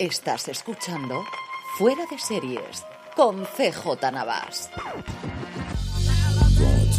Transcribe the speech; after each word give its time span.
Estás 0.00 0.48
escuchando 0.48 1.26
Fuera 1.76 2.06
de 2.10 2.18
Series 2.18 2.86
con 3.14 3.44
CJ 3.44 4.10
Navas. 4.10 4.70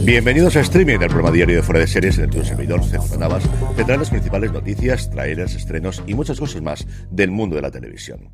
Bienvenidos 0.03 0.55
a 0.55 0.59
Streaming, 0.59 0.99
el 0.99 1.07
programa 1.07 1.31
diario 1.31 1.55
de 1.55 1.63
Fuera 1.63 1.79
de 1.79 1.87
Series 1.87 2.19
en 2.19 2.31
el 2.31 2.45
servidor, 2.45 2.79
CJ 2.81 3.17
Navas, 3.17 3.43
tendrá 3.75 3.97
las 3.97 4.11
principales 4.11 4.51
noticias, 4.51 5.09
trailers, 5.09 5.55
estrenos 5.55 6.03
y 6.05 6.13
muchas 6.13 6.39
cosas 6.39 6.61
más 6.61 6.85
del 7.09 7.31
mundo 7.31 7.55
de 7.55 7.63
la 7.63 7.71
televisión. 7.71 8.29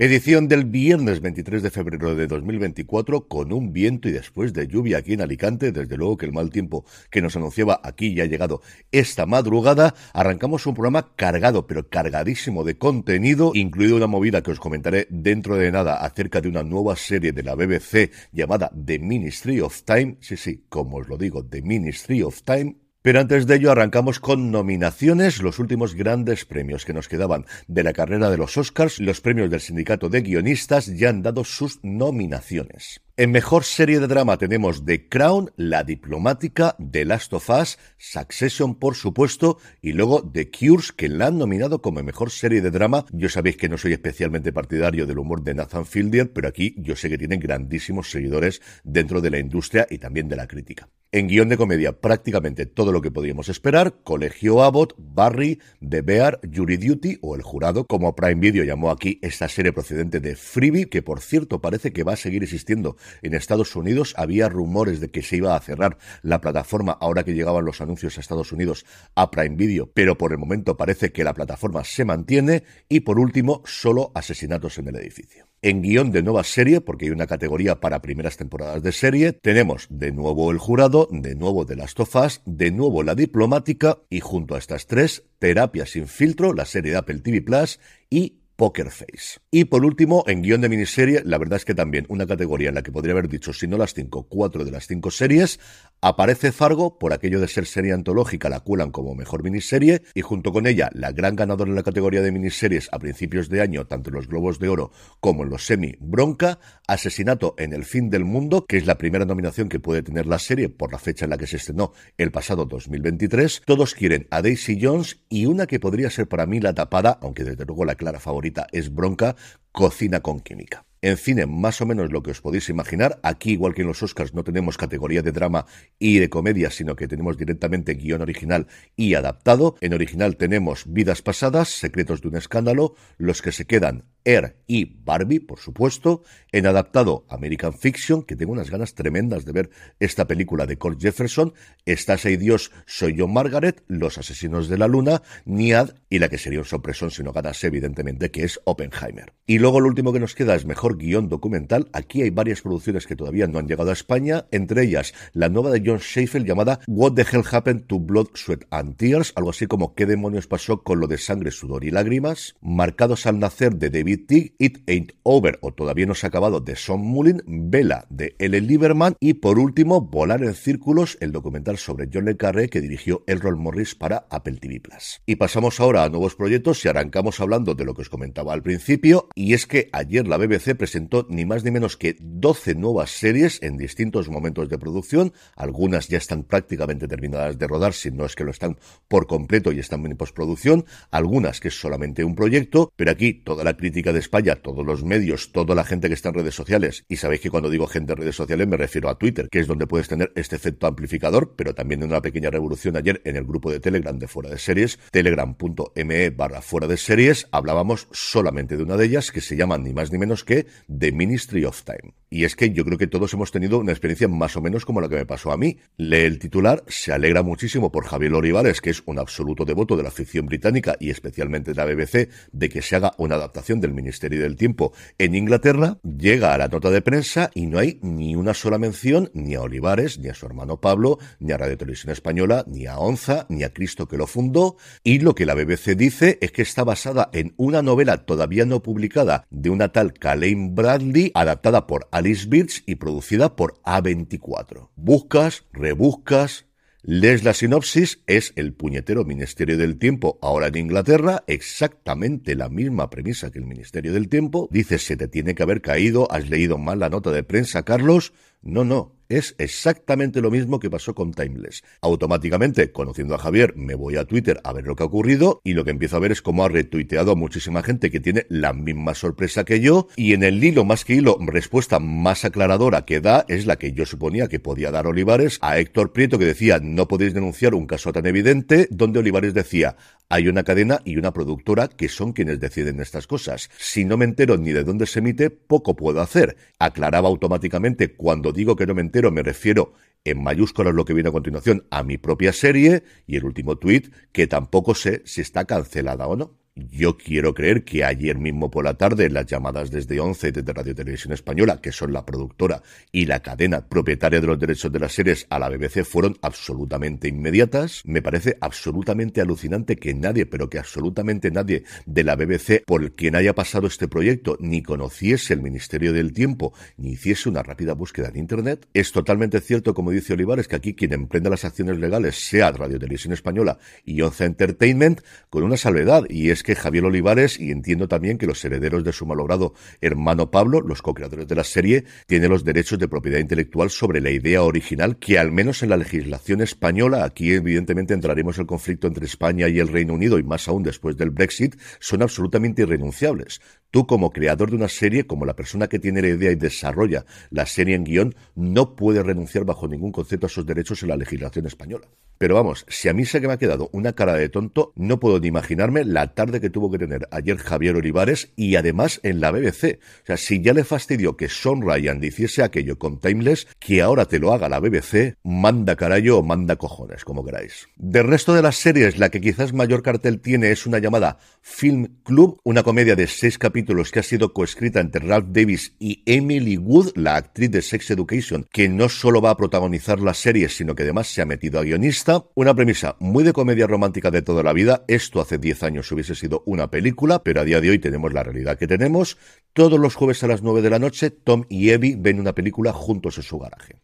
Edición 0.00 0.46
del 0.46 0.64
viernes 0.64 1.20
23 1.20 1.60
de 1.60 1.70
febrero 1.70 2.14
de 2.14 2.28
2024 2.28 3.26
con 3.26 3.52
un 3.52 3.72
viento 3.72 4.08
y 4.08 4.12
después 4.12 4.52
de 4.52 4.68
lluvia 4.68 4.98
aquí 4.98 5.14
en 5.14 5.22
Alicante. 5.22 5.72
Desde 5.72 5.96
luego 5.96 6.16
que 6.16 6.26
el 6.26 6.32
mal 6.32 6.50
tiempo 6.50 6.84
que 7.10 7.20
nos 7.20 7.34
anunciaba 7.34 7.80
aquí 7.82 8.14
ya 8.14 8.22
ha 8.22 8.26
llegado 8.26 8.62
esta 8.92 9.26
madrugada. 9.26 9.96
Arrancamos 10.12 10.68
un 10.68 10.74
programa 10.74 11.16
cargado, 11.16 11.66
pero 11.66 11.88
cargadísimo 11.88 12.62
de 12.62 12.78
contenido, 12.78 13.50
incluido 13.56 13.96
una 13.96 14.06
movida 14.06 14.40
que 14.40 14.52
os 14.52 14.60
comentaré 14.60 15.08
dentro 15.10 15.56
de 15.56 15.72
nada 15.72 15.96
acerca 15.96 16.40
de 16.40 16.48
una 16.48 16.62
nueva 16.62 16.94
serie 16.94 17.32
de 17.32 17.42
la 17.42 17.56
BBC 17.56 18.12
llamada 18.30 18.70
The 18.70 19.00
Ministry 19.00 19.60
of 19.60 19.82
Time. 19.82 20.18
Sí, 20.20 20.36
sí, 20.36 20.64
como 20.68 20.98
os 20.98 21.08
lo 21.08 21.18
digo, 21.18 21.44
The 21.44 21.60
Ministry 21.60 22.22
of 22.22 22.40
Time 22.44 22.76
pero 23.08 23.20
antes 23.20 23.46
de 23.46 23.54
ello 23.54 23.70
arrancamos 23.70 24.20
con 24.20 24.50
nominaciones, 24.50 25.40
los 25.40 25.58
últimos 25.58 25.94
grandes 25.94 26.44
premios 26.44 26.84
que 26.84 26.92
nos 26.92 27.08
quedaban 27.08 27.46
de 27.66 27.82
la 27.82 27.94
carrera 27.94 28.28
de 28.28 28.36
los 28.36 28.58
Oscars, 28.58 29.00
los 29.00 29.22
premios 29.22 29.48
del 29.48 29.62
sindicato 29.62 30.10
de 30.10 30.20
guionistas 30.20 30.88
ya 30.88 31.08
han 31.08 31.22
dado 31.22 31.42
sus 31.42 31.80
nominaciones. 31.82 33.00
En 33.20 33.32
mejor 33.32 33.64
serie 33.64 33.98
de 33.98 34.06
drama 34.06 34.36
tenemos 34.36 34.84
The 34.84 35.08
Crown, 35.08 35.50
La 35.56 35.82
Diplomática, 35.82 36.76
The 36.78 37.04
Last 37.04 37.32
of 37.32 37.50
Us, 37.50 37.76
Succession 37.96 38.76
por 38.76 38.94
supuesto, 38.94 39.58
y 39.82 39.90
luego 39.90 40.22
The 40.22 40.52
Cures, 40.52 40.92
que 40.92 41.08
la 41.08 41.26
han 41.26 41.36
nominado 41.36 41.82
como 41.82 42.00
mejor 42.04 42.30
serie 42.30 42.60
de 42.60 42.70
drama. 42.70 43.06
Yo 43.10 43.28
sabéis 43.28 43.56
que 43.56 43.68
no 43.68 43.76
soy 43.76 43.92
especialmente 43.92 44.52
partidario 44.52 45.04
del 45.04 45.18
humor 45.18 45.42
de 45.42 45.54
Nathan 45.54 45.84
Fielder, 45.84 46.32
pero 46.32 46.46
aquí 46.46 46.76
yo 46.78 46.94
sé 46.94 47.08
que 47.08 47.18
tiene 47.18 47.38
grandísimos 47.38 48.08
seguidores 48.08 48.62
dentro 48.84 49.20
de 49.20 49.30
la 49.30 49.40
industria 49.40 49.88
y 49.90 49.98
también 49.98 50.28
de 50.28 50.36
la 50.36 50.46
crítica. 50.46 50.88
En 51.10 51.26
guion 51.26 51.48
de 51.48 51.56
comedia, 51.56 52.00
prácticamente 52.00 52.66
todo 52.66 52.92
lo 52.92 53.00
que 53.00 53.10
podíamos 53.10 53.48
esperar, 53.48 53.94
Colegio 54.04 54.62
Abbott, 54.62 54.94
Barry, 54.98 55.58
The 55.80 56.02
Bear, 56.02 56.38
Jury 56.54 56.76
Duty 56.76 57.18
o 57.22 57.34
El 57.34 57.40
Jurado, 57.40 57.86
como 57.86 58.14
Prime 58.14 58.42
Video 58.42 58.62
llamó 58.62 58.90
aquí 58.90 59.18
esta 59.22 59.48
serie 59.48 59.72
procedente 59.72 60.20
de 60.20 60.36
Freebie, 60.36 60.90
que 60.90 61.00
por 61.00 61.20
cierto 61.20 61.62
parece 61.62 61.94
que 61.94 62.04
va 62.04 62.12
a 62.12 62.16
seguir 62.16 62.42
existiendo 62.42 62.98
en 63.22 63.34
Estados 63.34 63.76
Unidos. 63.76 64.14
Había 64.16 64.48
rumores 64.48 65.00
de 65.00 65.10
que 65.10 65.22
se 65.22 65.36
iba 65.36 65.56
a 65.56 65.60
cerrar 65.60 65.98
la 66.22 66.40
plataforma 66.40 66.92
ahora 67.00 67.24
que 67.24 67.34
llegaban 67.34 67.64
los 67.64 67.80
anuncios 67.80 68.16
a 68.16 68.20
Estados 68.20 68.52
Unidos 68.52 68.84
a 69.14 69.30
Prime 69.30 69.56
Video, 69.56 69.90
pero 69.92 70.18
por 70.18 70.32
el 70.32 70.38
momento 70.38 70.76
parece 70.76 71.12
que 71.12 71.24
la 71.24 71.34
plataforma 71.34 71.84
se 71.84 72.04
mantiene. 72.04 72.64
Y 72.88 73.00
por 73.00 73.18
último, 73.18 73.62
solo 73.64 74.12
asesinatos 74.14 74.78
en 74.78 74.88
el 74.88 74.96
edificio. 74.96 75.46
En 75.60 75.82
guion 75.82 76.12
de 76.12 76.22
nueva 76.22 76.44
serie, 76.44 76.80
porque 76.80 77.06
hay 77.06 77.10
una 77.10 77.26
categoría 77.26 77.80
para 77.80 78.00
primeras 78.00 78.36
temporadas 78.36 78.80
de 78.82 78.92
serie, 78.92 79.32
tenemos 79.32 79.88
de 79.90 80.12
nuevo 80.12 80.52
El 80.52 80.58
Jurado, 80.58 81.08
de 81.10 81.34
nuevo 81.34 81.66
The 81.66 81.74
Last 81.74 81.98
of 81.98 82.14
Us, 82.14 82.42
de 82.44 82.70
nuevo 82.70 83.02
La 83.02 83.16
Diplomática 83.16 83.98
y 84.08 84.20
junto 84.20 84.54
a 84.54 84.58
estas 84.58 84.86
tres, 84.86 85.24
Terapia 85.40 85.84
sin 85.84 86.06
filtro, 86.06 86.52
la 86.52 86.64
serie 86.64 86.92
de 86.92 86.98
Apple 86.98 87.18
TV 87.18 87.42
Plus 87.42 87.80
y 88.08 88.38
Poker 88.58 88.90
Face. 88.90 89.38
Y 89.52 89.66
por 89.66 89.84
último, 89.84 90.24
en 90.26 90.42
guion 90.42 90.60
de 90.60 90.68
miniserie, 90.68 91.22
la 91.24 91.38
verdad 91.38 91.58
es 91.58 91.64
que 91.64 91.76
también 91.76 92.06
una 92.08 92.26
categoría 92.26 92.70
en 92.70 92.74
la 92.74 92.82
que 92.82 92.90
podría 92.90 93.12
haber 93.12 93.28
dicho, 93.28 93.52
si 93.52 93.68
no 93.68 93.78
las 93.78 93.94
cinco, 93.94 94.24
cuatro 94.28 94.64
de 94.64 94.72
las 94.72 94.88
cinco 94.88 95.12
series, 95.12 95.60
aparece 96.00 96.52
Fargo 96.52 96.98
por 96.98 97.12
aquello 97.12 97.40
de 97.40 97.48
ser 97.48 97.66
serie 97.66 97.92
antológica, 97.92 98.48
la 98.48 98.60
cuelan 98.60 98.90
como 98.90 99.14
mejor 99.14 99.42
miniserie, 99.42 100.02
y 100.14 100.22
junto 100.22 100.52
con 100.52 100.66
ella, 100.66 100.90
la 100.92 101.12
gran 101.12 101.36
ganadora 101.36 101.70
en 101.70 101.76
la 101.76 101.82
categoría 101.82 102.22
de 102.22 102.32
miniseries 102.32 102.88
a 102.92 102.98
principios 102.98 103.48
de 103.48 103.60
año, 103.60 103.86
tanto 103.86 104.10
en 104.10 104.16
los 104.16 104.28
Globos 104.28 104.58
de 104.58 104.68
Oro 104.68 104.92
como 105.20 105.42
en 105.42 105.50
los 105.50 105.66
Semi, 105.66 105.96
Bronca, 106.00 106.58
Asesinato 106.86 107.54
en 107.58 107.72
el 107.72 107.84
Fin 107.84 108.10
del 108.10 108.24
Mundo, 108.24 108.64
que 108.66 108.76
es 108.76 108.86
la 108.86 108.98
primera 108.98 109.24
nominación 109.24 109.68
que 109.68 109.80
puede 109.80 110.02
tener 110.02 110.26
la 110.26 110.38
serie 110.38 110.68
por 110.68 110.92
la 110.92 110.98
fecha 110.98 111.24
en 111.24 111.30
la 111.30 111.38
que 111.38 111.46
se 111.46 111.56
estrenó 111.56 111.92
el 112.16 112.30
pasado 112.30 112.64
2023. 112.64 113.62
Todos 113.66 113.94
quieren 113.94 114.26
a 114.30 114.42
Daisy 114.42 114.78
Jones 114.80 115.20
y 115.28 115.46
una 115.46 115.66
que 115.66 115.80
podría 115.80 116.10
ser 116.10 116.28
para 116.28 116.46
mí 116.46 116.60
la 116.60 116.74
tapada, 116.74 117.18
aunque 117.22 117.44
desde 117.44 117.64
luego 117.64 117.84
la 117.84 117.96
clara 117.96 118.20
favorita 118.20 118.66
es 118.72 118.94
bronca, 118.94 119.36
cocina 119.72 120.20
con 120.20 120.40
química. 120.40 120.87
En 121.00 121.16
cine, 121.16 121.46
más 121.46 121.80
o 121.80 121.86
menos 121.86 122.10
lo 122.10 122.22
que 122.22 122.32
os 122.32 122.40
podéis 122.40 122.68
imaginar. 122.68 123.20
Aquí, 123.22 123.52
igual 123.52 123.72
que 123.72 123.82
en 123.82 123.88
los 123.88 124.02
Oscars, 124.02 124.34
no 124.34 124.42
tenemos 124.42 124.76
categoría 124.76 125.22
de 125.22 125.30
drama 125.30 125.66
y 125.98 126.18
de 126.18 126.28
comedia, 126.28 126.70
sino 126.70 126.96
que 126.96 127.06
tenemos 127.06 127.36
directamente 127.36 127.94
guion 127.94 128.22
original 128.22 128.66
y 128.96 129.14
adaptado. 129.14 129.76
En 129.80 129.94
original 129.94 130.36
tenemos 130.36 130.84
Vidas 130.86 131.22
Pasadas, 131.22 131.68
Secretos 131.68 132.20
de 132.20 132.28
un 132.28 132.36
Escándalo, 132.36 132.94
Los 133.16 133.42
que 133.42 133.52
se 133.52 133.64
quedan, 133.64 134.04
Air 134.28 134.56
y 134.66 134.84
Barbie, 134.84 135.40
por 135.40 135.58
supuesto. 135.58 136.22
En 136.52 136.66
adaptado 136.66 137.24
American 137.30 137.72
Fiction, 137.72 138.22
que 138.22 138.36
tengo 138.36 138.52
unas 138.52 138.70
ganas 138.70 138.94
tremendas 138.94 139.46
de 139.46 139.52
ver 139.52 139.70
esta 140.00 140.26
película 140.26 140.66
de 140.66 140.76
Kurt 140.76 141.00
Jefferson. 141.00 141.54
Estás 141.86 142.26
ahí 142.26 142.36
Dios, 142.36 142.70
soy 142.86 143.16
yo 143.16 143.26
Margaret, 143.26 143.82
Los 143.88 144.18
Asesinos 144.18 144.68
de 144.68 144.76
la 144.76 144.86
Luna, 144.86 145.22
Niad 145.46 145.94
y 146.10 146.18
la 146.18 146.28
que 146.28 146.36
sería 146.36 146.58
un 146.58 146.66
sorpresón 146.66 147.10
si 147.10 147.22
no 147.22 147.32
ganas, 147.32 147.64
evidentemente, 147.64 148.30
que 148.30 148.44
es 148.44 148.60
Oppenheimer. 148.64 149.32
Y 149.46 149.58
luego 149.58 149.80
lo 149.80 149.88
último 149.88 150.12
que 150.12 150.20
nos 150.20 150.34
queda 150.34 150.54
es 150.54 150.66
mejor 150.66 150.98
guion 150.98 151.30
documental. 151.30 151.88
Aquí 151.94 152.20
hay 152.20 152.30
varias 152.30 152.60
producciones 152.60 153.06
que 153.06 153.16
todavía 153.16 153.46
no 153.46 153.58
han 153.58 153.66
llegado 153.66 153.90
a 153.90 153.94
España, 153.94 154.46
entre 154.50 154.82
ellas 154.82 155.14
la 155.32 155.48
nueva 155.48 155.70
de 155.70 155.82
John 155.84 155.98
Sheffield 155.98 156.46
llamada 156.46 156.80
What 156.86 157.14
the 157.14 157.22
Hell 157.22 157.44
Happened 157.50 157.86
to 157.86 157.98
Blood, 157.98 158.28
Sweat 158.34 158.64
and 158.70 158.96
Tears, 158.96 159.32
algo 159.36 159.50
así 159.50 159.66
como 159.66 159.94
¿Qué 159.94 160.04
demonios 160.04 160.46
pasó 160.46 160.82
con 160.82 161.00
lo 161.00 161.06
de 161.06 161.16
sangre, 161.16 161.50
sudor 161.50 161.84
y 161.84 161.90
lágrimas? 161.90 162.56
Marcados 162.60 163.26
al 163.26 163.38
nacer 163.38 163.76
de 163.76 163.88
David 163.88 164.17
It 164.58 164.82
Ain't 164.86 165.12
Over 165.22 165.58
o 165.62 165.72
Todavía 165.72 166.06
no 166.06 166.14
se 166.14 166.26
ha 166.26 166.28
acabado 166.28 166.60
de 166.60 166.76
Son 166.76 167.00
Mullin, 167.00 167.42
Vela 167.46 168.06
de 168.10 168.34
L. 168.38 168.60
Lieberman 168.60 169.16
y 169.20 169.34
por 169.34 169.58
último 169.58 170.00
Volar 170.00 170.42
en 170.42 170.54
Círculos, 170.54 171.16
el 171.20 171.32
documental 171.32 171.78
sobre 171.78 172.08
John 172.12 172.24
Le 172.24 172.36
Carré 172.36 172.68
que 172.68 172.80
dirigió 172.80 173.22
Errol 173.26 173.56
Morris 173.56 173.94
para 173.94 174.26
Apple 174.30 174.56
TV 174.60 174.80
Plus. 174.80 175.20
Y 175.26 175.36
pasamos 175.36 175.78
ahora 175.80 176.04
a 176.04 176.08
nuevos 176.08 176.34
proyectos 176.34 176.84
y 176.84 176.88
arrancamos 176.88 177.40
hablando 177.40 177.74
de 177.74 177.84
lo 177.84 177.94
que 177.94 178.02
os 178.02 178.08
comentaba 178.08 178.52
al 178.52 178.62
principio 178.62 179.28
y 179.34 179.54
es 179.54 179.66
que 179.66 179.88
ayer 179.92 180.26
la 180.26 180.36
BBC 180.36 180.74
presentó 180.76 181.26
ni 181.28 181.44
más 181.44 181.64
ni 181.64 181.70
menos 181.70 181.96
que 181.96 182.16
12 182.18 182.74
nuevas 182.74 183.10
series 183.10 183.62
en 183.62 183.76
distintos 183.76 184.28
momentos 184.28 184.68
de 184.68 184.78
producción. 184.78 185.32
Algunas 185.54 186.08
ya 186.08 186.18
están 186.18 186.44
prácticamente 186.44 187.08
terminadas 187.08 187.58
de 187.58 187.66
rodar, 187.66 187.92
si 187.92 188.10
no 188.10 188.24
es 188.24 188.34
que 188.34 188.44
lo 188.44 188.50
están 188.50 188.78
por 189.06 189.26
completo 189.26 189.72
y 189.72 189.78
están 189.78 190.04
en 190.06 190.16
postproducción. 190.16 190.84
Algunas 191.10 191.60
que 191.60 191.68
es 191.68 191.78
solamente 191.78 192.24
un 192.24 192.34
proyecto, 192.34 192.92
pero 192.96 193.10
aquí 193.10 193.34
toda 193.34 193.64
la 193.64 193.76
crítica 193.76 193.97
de 194.02 194.20
España, 194.20 194.56
todos 194.56 194.86
los 194.86 195.04
medios, 195.04 195.52
toda 195.52 195.74
la 195.74 195.84
gente 195.84 196.08
que 196.08 196.14
está 196.14 196.28
en 196.28 196.36
redes 196.36 196.54
sociales, 196.54 197.04
y 197.08 197.16
sabéis 197.16 197.40
que 197.40 197.50
cuando 197.50 197.68
digo 197.68 197.86
gente 197.86 198.12
en 198.12 198.18
redes 198.18 198.36
sociales 198.36 198.66
me 198.66 198.76
refiero 198.76 199.08
a 199.08 199.18
Twitter, 199.18 199.48
que 199.50 199.58
es 199.58 199.66
donde 199.66 199.86
puedes 199.86 200.08
tener 200.08 200.32
este 200.36 200.56
efecto 200.56 200.86
amplificador, 200.86 201.54
pero 201.56 201.74
también 201.74 202.02
en 202.02 202.10
una 202.10 202.22
pequeña 202.22 202.50
revolución 202.50 202.96
ayer 202.96 203.20
en 203.24 203.36
el 203.36 203.44
grupo 203.44 203.70
de 203.70 203.80
Telegram 203.80 204.18
de 204.18 204.28
Fuera 204.28 204.50
de 204.50 204.58
Series, 204.58 204.98
telegram.me 205.10 206.30
barra 206.30 206.62
Fuera 206.62 206.86
de 206.86 206.96
Series, 206.96 207.48
hablábamos 207.50 208.08
solamente 208.12 208.76
de 208.76 208.84
una 208.84 208.96
de 208.96 209.04
ellas 209.04 209.32
que 209.32 209.40
se 209.40 209.56
llama 209.56 209.78
ni 209.78 209.92
más 209.92 210.12
ni 210.12 210.18
menos 210.18 210.44
que 210.44 210.66
The 210.86 211.12
Ministry 211.12 211.64
of 211.64 211.82
Time. 211.82 212.14
Y 212.30 212.44
es 212.44 212.56
que 212.56 212.70
yo 212.70 212.84
creo 212.84 212.98
que 212.98 213.06
todos 213.06 213.32
hemos 213.32 213.50
tenido 213.50 213.78
una 213.78 213.92
experiencia 213.92 214.28
más 214.28 214.56
o 214.56 214.60
menos 214.60 214.84
como 214.84 215.00
la 215.00 215.08
que 215.08 215.16
me 215.16 215.26
pasó 215.26 215.50
a 215.50 215.56
mí. 215.56 215.78
Lee 215.96 216.18
el 216.18 216.38
titular, 216.38 216.84
se 216.86 217.12
alegra 217.12 217.42
muchísimo 217.42 217.90
por 217.90 218.06
Javier 218.06 218.34
Olivares, 218.34 218.80
que 218.82 218.90
es 218.90 219.02
un 219.06 219.18
absoluto 219.18 219.64
devoto 219.64 219.96
de 219.96 220.02
la 220.02 220.10
ficción 220.10 220.46
británica 220.46 220.96
y 221.00 221.10
especialmente 221.10 221.72
de 221.72 221.76
la 221.76 221.86
BBC, 221.86 222.28
de 222.52 222.68
que 222.68 222.82
se 222.82 222.96
haga 222.96 223.14
una 223.16 223.36
adaptación 223.36 223.80
del 223.88 223.94
Ministerio 223.94 224.42
del 224.42 224.56
Tiempo 224.56 224.92
en 225.16 225.34
Inglaterra. 225.34 225.98
Llega 226.02 226.52
a 226.52 226.58
la 226.58 226.68
nota 226.68 226.90
de 226.90 227.02
prensa 227.02 227.50
y 227.54 227.66
no 227.66 227.78
hay 227.78 227.98
ni 228.02 228.36
una 228.36 228.54
sola 228.54 228.78
mención 228.78 229.30
ni 229.32 229.54
a 229.54 229.62
Olivares, 229.62 230.18
ni 230.18 230.28
a 230.28 230.34
su 230.34 230.46
hermano 230.46 230.80
Pablo, 230.80 231.18
ni 231.40 231.52
a 231.52 231.58
Radio 231.58 231.78
Televisión 231.78 232.12
Española, 232.12 232.64
ni 232.66 232.86
a 232.86 232.98
Onza, 232.98 233.46
ni 233.48 233.64
a 233.64 233.72
Cristo 233.72 234.06
que 234.06 234.18
lo 234.18 234.26
fundó. 234.26 234.76
Y 235.02 235.20
lo 235.20 235.34
que 235.34 235.46
la 235.46 235.54
BBC 235.54 235.96
dice 235.96 236.38
es 236.40 236.52
que 236.52 236.62
está 236.62 236.84
basada 236.84 237.30
en 237.32 237.54
una 237.56 237.82
novela 237.82 238.26
todavía 238.26 238.66
no 238.66 238.82
publicada 238.82 239.46
de 239.50 239.70
una 239.70 239.88
tal 239.88 240.12
Kalein 240.12 240.74
Bradley, 240.74 241.32
adaptada 241.34 241.86
por 241.86 242.08
Alice 242.10 242.46
Birch 242.46 242.82
y 242.86 242.96
producida 242.96 243.56
por 243.56 243.80
A24. 243.82 244.90
Buscas, 244.96 245.64
rebuscas, 245.72 246.67
lees 247.10 247.42
la 247.42 247.54
sinopsis, 247.54 248.20
es 248.26 248.52
el 248.54 248.74
puñetero 248.74 249.24
Ministerio 249.24 249.78
del 249.78 249.96
Tiempo 249.96 250.38
ahora 250.42 250.66
en 250.66 250.76
Inglaterra, 250.76 251.42
exactamente 251.46 252.54
la 252.54 252.68
misma 252.68 253.08
premisa 253.08 253.50
que 253.50 253.58
el 253.58 253.64
Ministerio 253.64 254.12
del 254.12 254.28
Tiempo. 254.28 254.68
Dices, 254.70 255.06
se 255.06 255.16
te 255.16 255.26
tiene 255.26 255.54
que 255.54 255.62
haber 255.62 255.80
caído, 255.80 256.30
has 256.30 256.50
leído 256.50 256.76
mal 256.76 256.98
la 256.98 257.08
nota 257.08 257.30
de 257.30 257.42
prensa, 257.42 257.82
Carlos. 257.82 258.34
No, 258.60 258.84
no, 258.84 259.17
Es 259.28 259.54
exactamente 259.58 260.40
lo 260.40 260.50
mismo 260.50 260.80
que 260.80 260.88
pasó 260.88 261.14
con 261.14 261.32
Timeless. 261.32 261.84
Automáticamente, 262.00 262.92
conociendo 262.92 263.34
a 263.34 263.38
Javier, 263.38 263.74
me 263.76 263.94
voy 263.94 264.16
a 264.16 264.24
Twitter 264.24 264.58
a 264.64 264.72
ver 264.72 264.86
lo 264.86 264.96
que 264.96 265.02
ha 265.02 265.06
ocurrido 265.06 265.60
y 265.64 265.74
lo 265.74 265.84
que 265.84 265.90
empiezo 265.90 266.16
a 266.16 266.20
ver 266.20 266.32
es 266.32 266.40
cómo 266.40 266.64
ha 266.64 266.68
retuiteado 266.70 267.32
a 267.32 267.36
muchísima 267.36 267.82
gente 267.82 268.10
que 268.10 268.20
tiene 268.20 268.46
la 268.48 268.72
misma 268.72 269.12
sorpresa 269.12 269.64
que 269.64 269.80
yo 269.80 270.08
y 270.16 270.32
en 270.32 270.44
el 270.44 270.64
hilo 270.64 270.86
más 270.86 271.04
que 271.04 271.14
hilo, 271.16 271.36
respuesta 271.40 271.98
más 271.98 272.46
aclaradora 272.46 273.04
que 273.04 273.20
da 273.20 273.44
es 273.48 273.66
la 273.66 273.76
que 273.76 273.92
yo 273.92 274.06
suponía 274.06 274.48
que 274.48 274.60
podía 274.60 274.90
dar 274.90 275.06
Olivares 275.06 275.58
a 275.60 275.78
Héctor 275.78 276.14
Prieto 276.14 276.38
que 276.38 276.46
decía 276.46 276.80
no 276.82 277.06
podéis 277.06 277.34
denunciar 277.34 277.74
un 277.74 277.86
caso 277.86 278.14
tan 278.14 278.24
evidente 278.24 278.88
donde 278.90 279.18
Olivares 279.18 279.52
decía 279.52 279.96
hay 280.30 280.48
una 280.48 280.62
cadena 280.62 281.00
y 281.04 281.16
una 281.16 281.32
productora 281.32 281.88
que 281.88 282.08
son 282.08 282.32
quienes 282.32 282.60
deciden 282.60 283.00
estas 283.00 283.26
cosas. 283.26 283.70
Si 283.78 284.04
no 284.04 284.18
me 284.18 284.26
entero 284.26 284.58
ni 284.58 284.72
de 284.72 284.84
dónde 284.84 285.06
se 285.06 285.20
emite, 285.20 285.48
poco 285.48 285.96
puedo 285.96 286.20
hacer. 286.20 286.56
Aclaraba 286.78 287.28
automáticamente 287.28 288.12
cuando 288.12 288.52
digo 288.52 288.76
que 288.76 288.86
no 288.86 288.94
me 288.94 289.00
entero 289.00 289.17
me 289.30 289.42
refiero 289.42 289.92
en 290.24 290.42
mayúsculas 290.42 290.94
lo 290.94 291.04
que 291.04 291.14
viene 291.14 291.28
a 291.28 291.32
continuación 291.32 291.86
a 291.90 292.02
mi 292.02 292.18
propia 292.18 292.52
serie 292.52 293.02
y 293.26 293.36
el 293.36 293.44
último 293.44 293.76
tuit 293.78 294.12
que 294.32 294.46
tampoco 294.46 294.94
sé 294.94 295.22
si 295.24 295.40
está 295.40 295.64
cancelada 295.64 296.26
o 296.26 296.36
no. 296.36 296.56
Yo 296.78 297.16
quiero 297.16 297.54
creer 297.54 297.82
que 297.82 298.04
ayer 298.04 298.38
mismo 298.38 298.70
por 298.70 298.84
la 298.84 298.94
tarde 298.94 299.28
las 299.30 299.46
llamadas 299.46 299.90
desde 299.90 300.20
11 300.20 300.52
desde 300.52 300.72
Radio 300.72 300.94
Televisión 300.94 301.32
Española, 301.32 301.80
que 301.80 301.90
son 301.90 302.12
la 302.12 302.24
productora 302.24 302.84
y 303.10 303.26
la 303.26 303.40
cadena 303.40 303.84
propietaria 303.88 304.40
de 304.40 304.46
los 304.46 304.60
derechos 304.60 304.92
de 304.92 305.00
las 305.00 305.12
series 305.12 305.48
a 305.50 305.58
la 305.58 305.70
BBC, 305.70 306.04
fueron 306.04 306.38
absolutamente 306.40 307.26
inmediatas. 307.26 308.02
Me 308.04 308.22
parece 308.22 308.58
absolutamente 308.60 309.40
alucinante 309.40 309.96
que 309.96 310.14
nadie, 310.14 310.46
pero 310.46 310.70
que 310.70 310.78
absolutamente 310.78 311.50
nadie 311.50 311.82
de 312.06 312.22
la 312.22 312.36
BBC 312.36 312.84
por 312.86 313.10
quien 313.12 313.34
haya 313.34 313.56
pasado 313.56 313.88
este 313.88 314.06
proyecto 314.06 314.56
ni 314.60 314.80
conociese 314.80 315.54
el 315.54 315.62
Ministerio 315.62 316.12
del 316.12 316.32
Tiempo 316.32 316.74
ni 316.96 317.10
hiciese 317.14 317.48
una 317.48 317.64
rápida 317.64 317.94
búsqueda 317.94 318.28
en 318.28 318.36
Internet. 318.36 318.86
Es 318.94 319.10
totalmente 319.10 319.60
cierto, 319.60 319.94
como 319.94 320.12
dice 320.12 320.34
Olivares, 320.34 320.68
que 320.68 320.76
aquí 320.76 320.94
quien 320.94 321.12
emprenda 321.12 321.50
las 321.50 321.64
acciones 321.64 321.98
legales 321.98 322.36
sea 322.36 322.70
Radio 322.70 323.00
Televisión 323.00 323.32
Española 323.32 323.78
y 324.04 324.20
11 324.20 324.44
Entertainment 324.44 325.22
con 325.50 325.64
una 325.64 325.76
salvedad 325.76 326.22
y 326.28 326.50
es 326.50 326.62
que 326.67 326.67
que 326.68 326.74
Javier 326.74 327.06
Olivares, 327.06 327.58
y 327.58 327.70
entiendo 327.70 328.08
también 328.08 328.36
que 328.36 328.46
los 328.46 328.62
herederos 328.62 329.02
de 329.02 329.14
su 329.14 329.24
malogrado 329.24 329.72
hermano 330.02 330.50
Pablo, 330.50 330.82
los 330.82 331.00
co-creadores 331.00 331.48
de 331.48 331.54
la 331.54 331.64
serie, 331.64 332.04
tienen 332.26 332.50
los 332.50 332.62
derechos 332.62 332.98
de 332.98 333.08
propiedad 333.08 333.38
intelectual 333.38 333.88
sobre 333.88 334.20
la 334.20 334.28
idea 334.28 334.62
original 334.62 335.16
que 335.16 335.38
al 335.38 335.50
menos 335.50 335.82
en 335.82 335.88
la 335.88 335.96
legislación 335.96 336.60
española, 336.60 337.24
aquí 337.24 337.52
evidentemente 337.52 338.12
entraremos 338.12 338.58
el 338.58 338.66
conflicto 338.66 339.06
entre 339.06 339.24
España 339.24 339.66
y 339.66 339.78
el 339.78 339.88
Reino 339.88 340.12
Unido 340.12 340.38
y 340.38 340.42
más 340.42 340.68
aún 340.68 340.82
después 340.82 341.16
del 341.16 341.30
Brexit, 341.30 341.76
son 342.00 342.20
absolutamente 342.20 342.82
irrenunciables. 342.82 343.62
Tú 343.90 344.06
como 344.06 344.30
creador 344.30 344.68
de 344.68 344.76
una 344.76 344.88
serie, 344.88 345.26
como 345.26 345.46
la 345.46 345.56
persona 345.56 345.86
que 345.86 345.98
tiene 345.98 346.20
la 346.20 346.28
idea 346.28 346.52
y 346.52 346.56
desarrolla 346.56 347.24
la 347.48 347.64
serie 347.64 347.94
en 347.94 348.04
guion, 348.04 348.34
no 348.54 348.94
puedes 348.94 349.24
renunciar 349.24 349.64
bajo 349.64 349.88
ningún 349.88 350.12
concepto 350.12 350.44
a 350.44 350.48
esos 350.48 350.66
derechos 350.66 351.02
en 351.02 351.08
la 351.08 351.16
legislación 351.16 351.64
española. 351.66 352.06
Pero 352.36 352.54
vamos, 352.54 352.84
si 352.88 353.08
a 353.08 353.14
mí 353.14 353.24
se 353.24 353.40
que 353.40 353.48
me 353.48 353.54
ha 353.54 353.58
quedado 353.58 353.88
una 353.92 354.12
cara 354.12 354.34
de 354.34 354.50
tonto, 354.50 354.92
no 354.94 355.18
puedo 355.18 355.40
ni 355.40 355.48
imaginarme 355.48 356.04
la 356.04 356.34
que 356.52 356.70
tuvo 356.70 356.90
que 356.90 356.98
tener 356.98 357.28
ayer 357.30 357.58
Javier 357.58 357.96
Olivares 357.96 358.52
y 358.56 358.76
además 358.76 359.20
en 359.22 359.40
la 359.40 359.50
BBC. 359.50 359.98
O 360.22 360.26
sea, 360.26 360.36
si 360.36 360.60
ya 360.62 360.72
le 360.72 360.84
fastidió 360.84 361.36
que 361.36 361.48
Sean 361.48 361.82
Ryan 361.82 362.22
hiciese 362.24 362.62
aquello 362.62 362.98
con 362.98 363.20
Timeless, 363.20 363.68
que 363.78 364.02
ahora 364.02 364.24
te 364.24 364.38
lo 364.38 364.52
haga 364.52 364.68
la 364.68 364.80
BBC, 364.80 365.36
manda 365.44 365.96
carayo 365.96 366.38
o 366.38 366.42
manda 366.42 366.76
cojones, 366.76 367.24
como 367.24 367.44
queráis. 367.44 367.88
Del 367.96 368.26
resto 368.26 368.54
de 368.54 368.62
las 368.62 368.76
series, 368.76 369.18
la 369.18 369.28
que 369.28 369.40
quizás 369.40 369.72
mayor 369.72 370.02
cartel 370.02 370.40
tiene 370.40 370.70
es 370.70 370.86
una 370.86 370.98
llamada 370.98 371.38
Film 371.60 372.06
Club, 372.24 372.58
una 372.64 372.82
comedia 372.82 373.14
de 373.14 373.26
seis 373.26 373.58
capítulos 373.58 374.10
que 374.10 374.20
ha 374.20 374.22
sido 374.22 374.52
coescrita 374.52 375.00
entre 375.00 375.26
Ralph 375.26 375.48
Davis 375.50 375.94
y 375.98 376.22
Emily 376.26 376.76
Wood, 376.76 377.12
la 377.14 377.36
actriz 377.36 377.70
de 377.70 377.82
Sex 377.82 378.10
Education, 378.10 378.66
que 378.72 378.88
no 378.88 379.08
solo 379.08 379.40
va 379.40 379.50
a 379.50 379.56
protagonizar 379.56 380.20
la 380.20 380.34
serie, 380.34 380.68
sino 380.68 380.94
que 380.94 381.02
además 381.02 381.28
se 381.28 381.42
ha 381.42 381.46
metido 381.46 381.78
a 381.78 381.84
guionista 381.84 382.44
una 382.54 382.74
premisa 382.74 383.16
muy 383.20 383.44
de 383.44 383.52
comedia 383.52 383.86
romántica 383.86 384.30
de 384.30 384.42
toda 384.42 384.62
la 384.62 384.72
vida. 384.72 385.04
Esto 385.08 385.40
hace 385.40 385.58
10 385.58 385.82
años 385.82 386.10
hubiese 386.12 386.34
sido 386.38 386.62
una 386.66 386.90
película, 386.90 387.42
pero 387.42 387.60
a 387.60 387.64
día 387.64 387.80
de 387.80 387.90
hoy 387.90 387.98
tenemos 387.98 388.32
la 388.32 388.42
realidad 388.42 388.78
que 388.78 388.86
tenemos. 388.86 389.36
Todos 389.72 389.98
los 389.98 390.14
jueves 390.14 390.42
a 390.42 390.46
las 390.46 390.62
9 390.62 390.82
de 390.82 390.90
la 390.90 390.98
noche, 390.98 391.30
Tom 391.30 391.64
y 391.68 391.90
Evie 391.90 392.16
ven 392.18 392.40
una 392.40 392.54
película 392.54 392.92
juntos 392.92 393.36
en 393.36 393.42
su 393.42 393.58
garaje. 393.58 393.96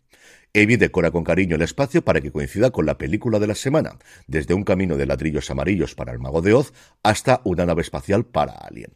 Evie 0.53 0.77
decora 0.77 1.11
con 1.11 1.25
cariño 1.25 1.57
el 1.57 1.63
espacio 1.63 2.03
para 2.03 2.21
que 2.21 2.31
coincida 2.31 2.71
con 2.71 2.87
la 2.87 2.97
película 2.97 3.41
de 3.41 3.49
la 3.49 3.57
semana, 3.57 3.99
desde 4.29 4.55
un 4.55 4.63
camino 4.63 4.97
de 4.97 5.07
ladrillos 5.07 5.51
amarillos 5.51 5.97
para 5.97 6.13
el 6.13 6.21
mago 6.21 6.43
de 6.43 6.55
Oz 6.55 6.73
hasta 7.03 7.41
una 7.45 7.67
nave 7.67 7.83
espacial 7.83 8.25
para 8.25 8.53
Alien. 8.53 8.93